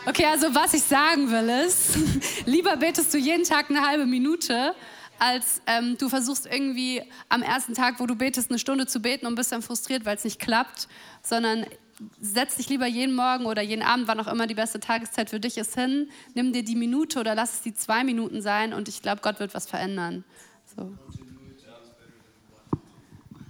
[0.06, 1.98] Okay, also was ich sagen will ist,
[2.46, 4.76] lieber betest du jeden Tag eine halbe Minute,
[5.20, 9.26] als ähm, du versuchst irgendwie am ersten Tag, wo du betest, eine Stunde zu beten
[9.26, 10.88] und bist dann frustriert, weil es nicht klappt,
[11.22, 11.66] sondern
[12.20, 15.40] setz dich lieber jeden Morgen oder jeden Abend, wann auch immer die beste Tageszeit für
[15.40, 18.88] dich ist, hin, nimm dir die Minute oder lass es die zwei Minuten sein und
[18.88, 20.24] ich glaube, Gott wird was verändern.
[20.76, 20.94] So.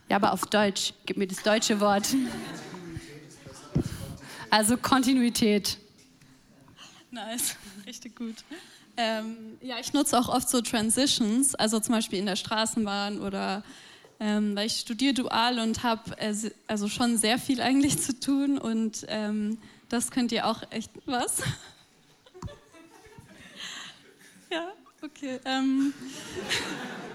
[0.09, 2.07] Ja, aber auf Deutsch, gib mir das deutsche Wort.
[4.49, 5.79] Also Kontinuität.
[7.09, 7.55] Nice,
[7.87, 8.35] richtig gut.
[8.95, 13.63] Ähm, ja, ich nutze auch oft so Transitions, also zum Beispiel in der Straßenbahn oder
[14.19, 16.33] ähm, weil ich studiere dual und habe äh,
[16.67, 19.57] also schon sehr viel eigentlich zu tun und ähm,
[19.89, 21.37] das könnt ihr auch echt was.
[24.51, 25.39] ja, okay.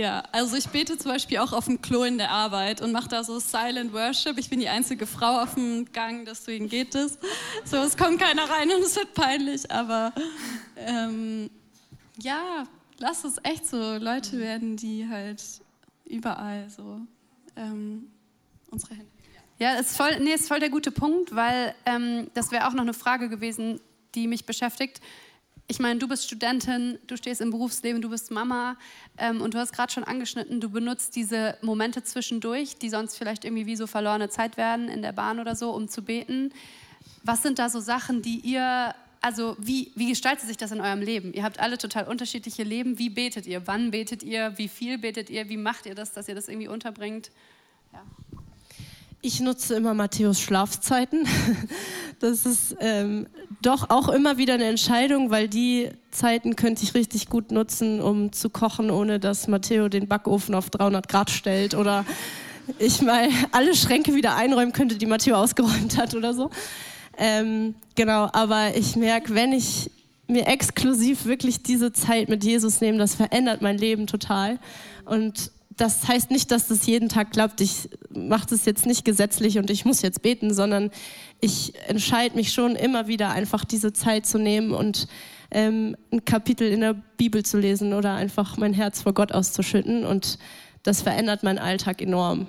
[0.00, 3.10] Ja, also ich bete zum Beispiel auch auf dem Klo in der Arbeit und mache
[3.10, 4.38] da so Silent Worship.
[4.38, 7.18] Ich bin die einzige Frau auf dem Gang, deswegen geht es.
[7.66, 10.14] So, es kommt keiner rein und es wird peinlich, aber
[10.76, 11.50] ähm,
[12.18, 12.64] ja,
[12.96, 15.44] lass es echt so Leute werden, die halt
[16.06, 17.02] überall so
[17.56, 18.10] ähm,
[18.70, 19.10] unsere Hände.
[19.58, 22.84] Ja, ist voll, nee, ist voll der gute Punkt, weil ähm, das wäre auch noch
[22.84, 23.82] eine Frage gewesen,
[24.14, 25.02] die mich beschäftigt.
[25.70, 28.76] Ich meine, du bist Studentin, du stehst im Berufsleben, du bist Mama
[29.18, 33.44] ähm, und du hast gerade schon angeschnitten, du benutzt diese Momente zwischendurch, die sonst vielleicht
[33.44, 36.52] irgendwie wie so verlorene Zeit werden in der Bahn oder so, um zu beten.
[37.22, 41.02] Was sind da so Sachen, die ihr also wie, wie gestaltet sich das in eurem
[41.02, 41.32] Leben?
[41.34, 42.98] Ihr habt alle total unterschiedliche Leben.
[42.98, 43.68] Wie betet ihr?
[43.68, 44.58] Wann betet ihr?
[44.58, 45.48] Wie viel betet ihr?
[45.50, 47.30] Wie macht ihr das, dass ihr das irgendwie unterbringt?
[47.92, 48.02] Ja.
[49.22, 51.26] Ich nutze immer Matthäus Schlafzeiten.
[52.20, 53.28] Das ist ähm,
[53.62, 58.30] doch auch immer wieder eine Entscheidung, weil die Zeiten könnte ich richtig gut nutzen, um
[58.30, 62.04] zu kochen, ohne dass Matteo den Backofen auf 300 Grad stellt oder
[62.78, 66.50] ich mal alle Schränke wieder einräumen könnte, die Matteo ausgeräumt hat oder so.
[67.16, 69.90] Ähm, genau, aber ich merke, wenn ich
[70.26, 74.58] mir exklusiv wirklich diese Zeit mit Jesus nehme, das verändert mein Leben total.
[75.06, 77.60] Und das heißt nicht, dass das jeden Tag klappt.
[77.62, 80.90] Ich mache das jetzt nicht gesetzlich und ich muss jetzt beten, sondern
[81.40, 85.08] ich entscheide mich schon immer wieder einfach diese Zeit zu nehmen und
[85.50, 90.04] ähm, ein Kapitel in der Bibel zu lesen oder einfach mein Herz vor Gott auszuschütten.
[90.04, 90.38] Und
[90.82, 92.46] das verändert meinen Alltag enorm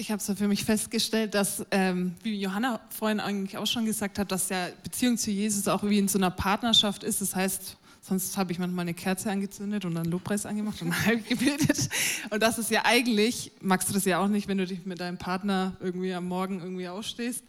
[0.00, 4.20] ich habe so für mich festgestellt, dass, ähm, wie Johanna vorhin eigentlich auch schon gesagt
[4.20, 7.20] hat, dass ja Beziehung zu Jesus auch wie in so einer Partnerschaft ist.
[7.20, 7.76] Das heißt,
[8.08, 11.88] sonst habe ich manchmal eine Kerze angezündet und einen Lobpreis angemacht und halb gebetet.
[12.30, 15.00] Und das ist ja eigentlich, magst du das ja auch nicht, wenn du dich mit
[15.00, 17.44] deinem Partner irgendwie am Morgen irgendwie ausstehst,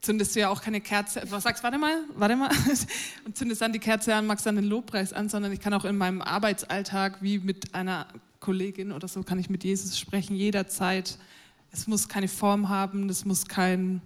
[0.00, 2.50] zündest du ja auch keine Kerze, was sagst, warte mal, warte mal,
[3.24, 5.84] und zündest dann die Kerze an, magst dann den Lobpreis an, sondern ich kann auch
[5.84, 8.08] in meinem Arbeitsalltag wie mit einer
[8.40, 11.16] Kollegin oder so kann ich mit Jesus sprechen, jederzeit.
[11.70, 14.02] Es muss keine Form haben, es muss kein,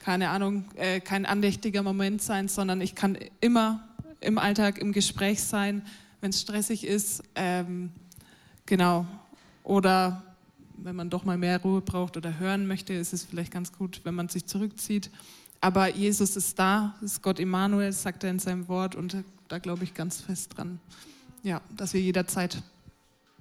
[0.00, 3.87] keine Ahnung, äh, kein andächtiger Moment sein, sondern ich kann immer
[4.20, 5.82] im Alltag im Gespräch sein,
[6.20, 7.22] wenn es stressig ist.
[7.34, 7.90] Ähm,
[8.66, 9.06] genau.
[9.64, 10.22] Oder
[10.76, 14.00] wenn man doch mal mehr Ruhe braucht oder hören möchte, ist es vielleicht ganz gut,
[14.04, 15.10] wenn man sich zurückzieht.
[15.60, 19.16] Aber Jesus ist da, ist Gott Immanuel, sagt er in seinem Wort und
[19.48, 20.78] da glaube ich ganz fest dran,
[21.42, 22.62] ja, dass wir jederzeit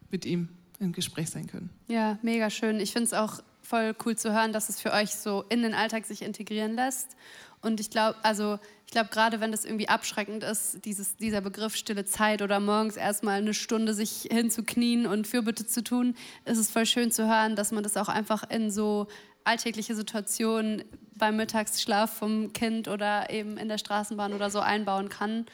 [0.09, 1.69] mit ihm im Gespräch sein können.
[1.87, 2.79] Ja, mega schön.
[2.79, 5.73] Ich finde es auch voll cool zu hören, dass es für euch so in den
[5.73, 7.15] Alltag sich integrieren lässt.
[7.61, 11.75] Und ich glaube, also ich glaube, gerade wenn das irgendwie abschreckend ist, dieses, dieser Begriff
[11.75, 16.71] stille Zeit oder morgens erstmal eine Stunde sich hinzuknien und Fürbitte zu tun, ist es
[16.71, 19.07] voll schön zu hören, dass man das auch einfach in so
[19.43, 20.83] alltägliche Situationen
[21.15, 25.45] beim Mittagsschlaf vom Kind oder eben in der Straßenbahn oder so einbauen kann.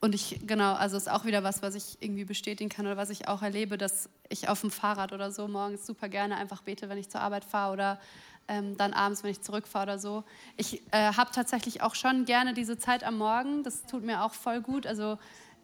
[0.00, 3.10] Und ich, genau, also ist auch wieder was, was ich irgendwie bestätigen kann oder was
[3.10, 6.88] ich auch erlebe, dass ich auf dem Fahrrad oder so morgens super gerne einfach bete,
[6.88, 8.00] wenn ich zur Arbeit fahre oder
[8.48, 10.24] ähm, dann abends, wenn ich zurückfahre oder so.
[10.56, 14.32] Ich äh, habe tatsächlich auch schon gerne diese Zeit am Morgen, das tut mir auch
[14.32, 14.86] voll gut.
[14.86, 15.18] Also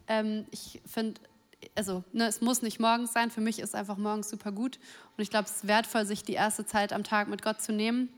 [0.07, 1.19] ähm, ich finde,
[1.75, 4.77] also ne, es muss nicht morgens sein, für mich ist einfach morgens super gut.
[5.17, 7.73] Und ich glaube, es ist wertvoll, sich die erste Zeit am Tag mit Gott zu
[7.73, 8.09] nehmen.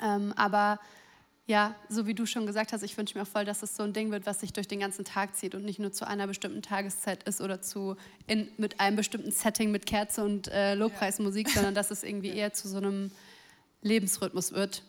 [0.00, 0.80] Ähm, aber
[1.50, 3.82] ja, so wie du schon gesagt hast, ich wünsche mir auch voll, dass es so
[3.82, 6.28] ein Ding wird, was sich durch den ganzen Tag zieht und nicht nur zu einer
[6.28, 7.96] bestimmten Tageszeit ist oder zu
[8.28, 11.54] in, mit einem bestimmten Setting mit Kerze und äh, Lobpreismusik, ja.
[11.54, 13.10] sondern dass es irgendwie eher zu so einem
[13.82, 14.84] Lebensrhythmus wird.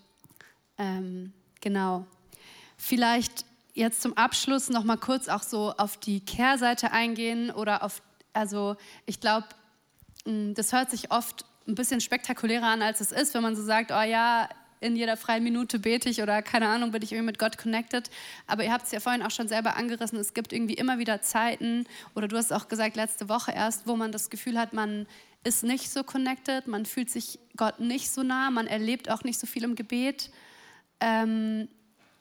[0.78, 2.06] Ähm, genau.
[2.78, 3.44] Vielleicht
[3.74, 8.76] jetzt zum Abschluss noch mal kurz auch so auf die Kehrseite eingehen oder auf, also
[9.08, 9.48] ich glaube,
[10.26, 13.90] das hört sich oft ein bisschen spektakulärer an, als es ist, wenn man so sagt,
[13.90, 14.48] oh ja,
[14.82, 18.10] in jeder freien Minute bete ich oder keine Ahnung, bin ich irgendwie mit Gott connected.
[18.48, 21.22] Aber ihr habt es ja vorhin auch schon selber angerissen, es gibt irgendwie immer wieder
[21.22, 25.06] Zeiten, oder du hast auch gesagt, letzte Woche erst, wo man das Gefühl hat, man
[25.44, 29.40] ist nicht so connected, man fühlt sich Gott nicht so nah, man erlebt auch nicht
[29.40, 30.32] so viel im Gebet.
[31.00, 31.68] Ähm,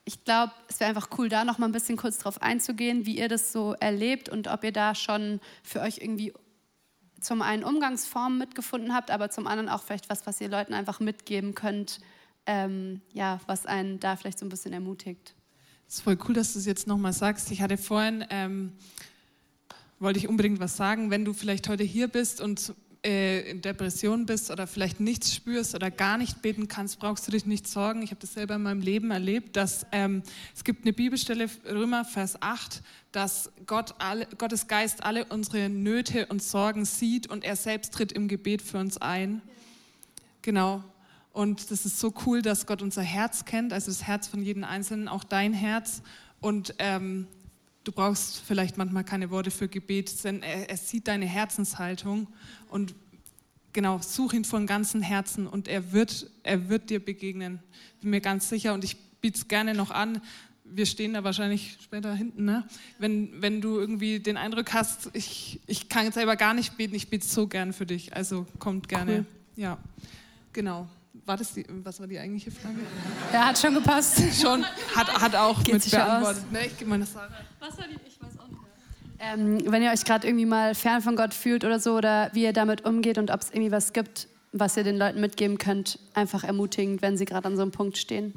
[0.04, 3.18] ich glaube, es wäre einfach cool, da noch mal ein bisschen kurz drauf einzugehen, wie
[3.18, 6.32] ihr das so erlebt und ob ihr da schon für euch irgendwie
[7.20, 11.00] zum einen Umgangsformen mitgefunden habt, aber zum anderen auch vielleicht was, was ihr Leuten einfach
[11.00, 12.00] mitgeben könnt,
[12.46, 15.34] ähm, ja, was einen da vielleicht so ein bisschen ermutigt.
[15.88, 17.50] Es ist voll cool, dass du es jetzt nochmal sagst.
[17.50, 18.72] Ich hatte vorhin, ähm,
[19.98, 24.26] wollte ich unbedingt was sagen, wenn du vielleicht heute hier bist und äh, in Depression
[24.26, 28.02] bist oder vielleicht nichts spürst oder gar nicht beten kannst, brauchst du dich nicht sorgen.
[28.02, 30.22] Ich habe das selber in meinem Leben erlebt, dass ähm,
[30.54, 36.26] es gibt eine Bibelstelle, Römer Vers 8, dass Gott alle, Gottes Geist alle unsere Nöte
[36.26, 39.40] und Sorgen sieht und er selbst tritt im Gebet für uns ein.
[40.42, 40.84] Genau.
[41.32, 44.64] Und das ist so cool, dass Gott unser Herz kennt, also das Herz von jedem
[44.64, 46.02] Einzelnen, auch dein Herz.
[46.40, 47.26] Und ähm,
[47.84, 52.26] du brauchst vielleicht manchmal keine Worte für Gebet, denn er, er sieht deine Herzenshaltung.
[52.68, 52.94] Und
[53.72, 57.60] genau, such ihn von ganzem Herzen und er wird, er wird dir begegnen.
[58.00, 60.20] Bin mir ganz sicher und ich biete es gerne noch an.
[60.64, 62.66] wir stehen da wahrscheinlich später hinten, ne?
[62.98, 66.94] wenn, wenn du irgendwie den Eindruck hast, ich, ich kann jetzt selber gar nicht beten,
[66.94, 69.18] ich bete so gern für dich, also kommt gerne.
[69.18, 69.26] Cool.
[69.56, 69.78] Ja,
[70.52, 70.88] genau.
[71.26, 72.76] War das die, was war die eigentliche Frage?
[73.32, 74.20] Ja, hat schon gepasst.
[74.40, 76.52] Schon, hat, hat auch Geht mit beantwortet.
[76.52, 77.28] Ne, ich gebe meine Sache.
[77.58, 77.96] Was war die?
[78.06, 78.60] Ich weiß auch nicht.
[79.18, 82.44] Ähm, wenn ihr euch gerade irgendwie mal fern von Gott fühlt oder so, oder wie
[82.44, 85.98] ihr damit umgeht und ob es irgendwie was gibt, was ihr den Leuten mitgeben könnt,
[86.14, 88.34] einfach ermutigend, wenn sie gerade an so einem Punkt stehen.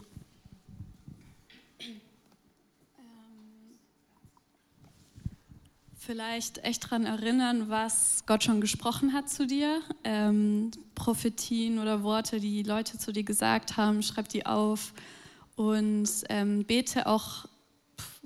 [6.06, 9.82] Vielleicht echt daran erinnern, was Gott schon gesprochen hat zu dir.
[10.04, 14.94] Ähm, Prophetien oder Worte, die Leute zu dir gesagt haben, schreib die auf
[15.56, 17.46] und ähm, bete auch.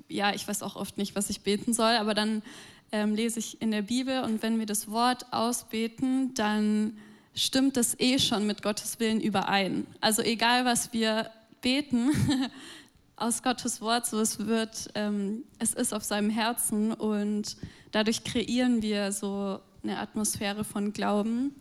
[0.08, 2.42] Ja, ich weiß auch oft nicht, was ich beten soll, aber dann
[2.90, 6.98] ähm, lese ich in der Bibel und wenn wir das Wort ausbeten, dann
[7.32, 9.86] stimmt das eh schon mit Gottes Willen überein.
[10.00, 12.10] Also egal, was wir beten,
[13.20, 17.56] aus Gottes Wort, so es wird, ähm, es ist auf seinem Herzen und
[17.90, 21.54] dadurch kreieren wir so eine Atmosphäre von Glauben.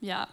[0.00, 0.28] Ja,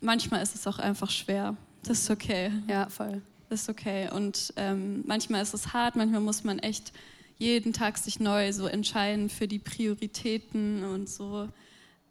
[0.00, 1.56] manchmal ist es auch einfach schwer.
[1.82, 2.52] Das ist okay.
[2.68, 3.22] Ja, voll.
[3.48, 4.08] Das ist okay.
[4.12, 6.92] Und ähm, manchmal ist es hart, manchmal muss man echt
[7.38, 11.48] jeden Tag sich neu so entscheiden für die Prioritäten und so.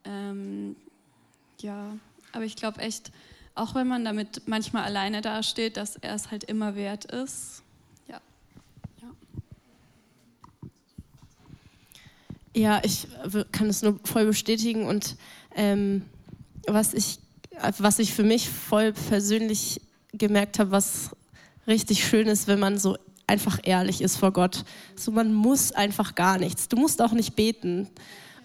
[0.04, 0.76] Ähm,
[1.62, 1.96] ja,
[2.32, 3.12] aber ich glaube echt,
[3.60, 7.62] auch wenn man damit manchmal alleine dasteht, dass er es halt immer wert ist.
[8.08, 8.22] Ja.
[9.02, 9.10] Ja,
[12.54, 13.08] ja ich
[13.52, 15.18] kann es nur voll bestätigen und
[15.56, 16.06] ähm,
[16.68, 17.20] was, ich,
[17.78, 19.82] was ich für mich voll persönlich
[20.14, 21.12] gemerkt habe, was
[21.68, 22.98] richtig schön ist, wenn man so
[23.28, 24.64] einfach ehrlich ist vor Gott.
[24.96, 26.68] So, man muss einfach gar nichts.
[26.68, 27.88] Du musst auch nicht beten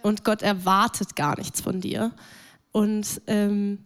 [0.02, 2.12] und Gott erwartet gar nichts von dir.
[2.72, 3.78] Und ähm,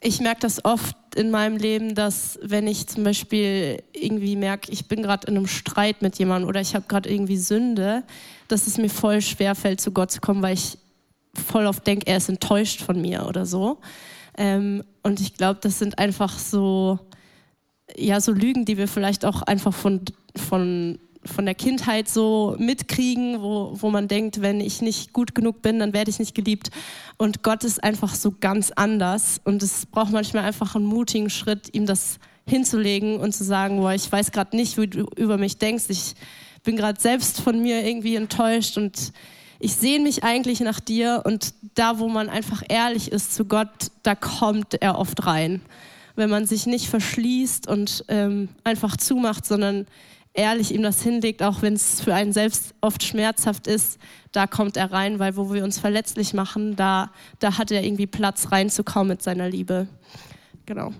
[0.00, 4.86] ich merke das oft in meinem Leben, dass wenn ich zum Beispiel irgendwie merke, ich
[4.86, 8.02] bin gerade in einem Streit mit jemandem oder ich habe gerade irgendwie Sünde,
[8.48, 10.78] dass es mir voll schwer fällt, zu Gott zu kommen, weil ich
[11.34, 13.78] voll oft denke, er ist enttäuscht von mir oder so.
[14.36, 16.98] Ähm, und ich glaube, das sind einfach so,
[17.96, 20.02] ja, so Lügen, die wir vielleicht auch einfach von,
[20.34, 25.62] von von der Kindheit so mitkriegen, wo, wo man denkt, wenn ich nicht gut genug
[25.62, 26.70] bin, dann werde ich nicht geliebt.
[27.16, 29.40] Und Gott ist einfach so ganz anders.
[29.44, 32.18] Und es braucht manchmal einfach einen mutigen Schritt, ihm das
[32.48, 35.84] hinzulegen und zu sagen, boah, ich weiß gerade nicht, wie du über mich denkst.
[35.88, 36.14] Ich
[36.62, 39.12] bin gerade selbst von mir irgendwie enttäuscht und
[39.58, 41.22] ich sehne mich eigentlich nach dir.
[41.24, 45.62] Und da, wo man einfach ehrlich ist zu Gott, da kommt er oft rein.
[46.14, 49.86] Wenn man sich nicht verschließt und ähm, einfach zumacht, sondern
[50.36, 53.98] ehrlich ihm das hinlegt, auch wenn es für einen selbst oft schmerzhaft ist,
[54.32, 58.06] da kommt er rein, weil wo wir uns verletzlich machen, da, da hat er irgendwie
[58.06, 59.88] Platz reinzukommen mit seiner Liebe.
[60.66, 60.92] Genau.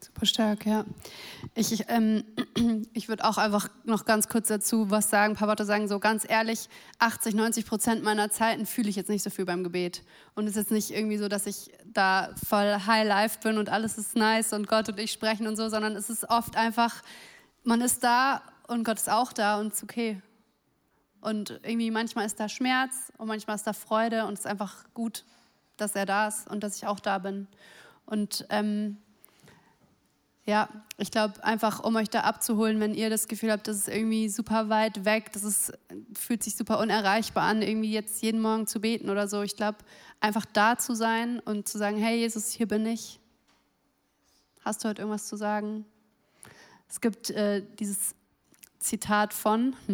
[0.00, 0.84] Super stark, ja.
[1.54, 2.24] Ich, ähm,
[2.92, 5.98] ich würde auch einfach noch ganz kurz dazu was sagen, ein paar Worte sagen, so
[5.98, 6.68] ganz ehrlich,
[6.98, 10.02] 80, 90 Prozent meiner Zeiten fühle ich jetzt nicht so viel beim Gebet.
[10.34, 13.68] Und es ist jetzt nicht irgendwie so, dass ich da voll high life bin und
[13.68, 17.02] alles ist nice und Gott und ich sprechen und so, sondern es ist oft einfach,
[17.64, 18.42] man ist da
[18.72, 20.20] und Gott ist auch da und es ist okay.
[21.20, 24.84] Und irgendwie manchmal ist da Schmerz und manchmal ist da Freude und es ist einfach
[24.92, 25.24] gut,
[25.76, 27.46] dass er da ist und dass ich auch da bin.
[28.06, 28.98] Und ähm,
[30.44, 30.68] ja,
[30.98, 34.28] ich glaube einfach, um euch da abzuholen, wenn ihr das Gefühl habt, das ist irgendwie
[34.28, 35.72] super weit weg, das ist,
[36.14, 39.42] fühlt sich super unerreichbar an, irgendwie jetzt jeden Morgen zu beten oder so.
[39.42, 39.78] Ich glaube,
[40.20, 43.20] einfach da zu sein und zu sagen, hey Jesus, hier bin ich.
[44.64, 45.84] Hast du heute irgendwas zu sagen?
[46.88, 48.16] Es gibt äh, dieses
[48.82, 49.74] Zitat von,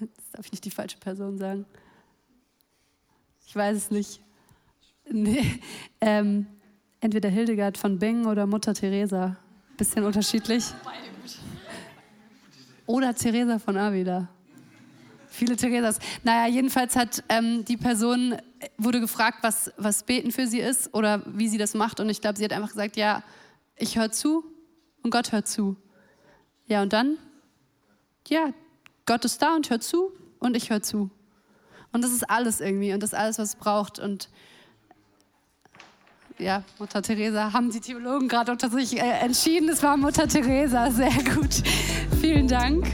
[0.00, 1.66] jetzt darf ich nicht die falsche Person sagen.
[3.46, 4.20] Ich weiß es nicht.
[5.10, 5.60] Nee,
[6.00, 6.46] ähm,
[7.00, 9.36] entweder Hildegard von Bingen oder Mutter Teresa.
[9.76, 10.64] Bisschen unterschiedlich.
[12.86, 14.28] Oder Teresa von Avila.
[15.28, 15.98] Viele Theresas.
[16.24, 18.36] Naja, jedenfalls hat ähm, die Person,
[18.78, 22.00] wurde gefragt, was, was Beten für sie ist oder wie sie das macht.
[22.00, 23.22] Und ich glaube, sie hat einfach gesagt, ja,
[23.76, 24.44] ich höre zu
[25.02, 25.76] und Gott hört zu.
[26.66, 27.18] Ja, und dann?
[28.28, 28.50] Ja,
[29.06, 31.10] Gott ist da und hört zu und ich höre zu.
[31.92, 33.98] Und das ist alles irgendwie und das ist alles, was es braucht.
[33.98, 34.28] Und
[36.38, 39.68] ja, Mutter Teresa haben die Theologen gerade unter sich äh, entschieden.
[39.68, 40.90] Es war Mutter Teresa.
[40.90, 41.62] Sehr gut.
[42.20, 42.86] Vielen Dank.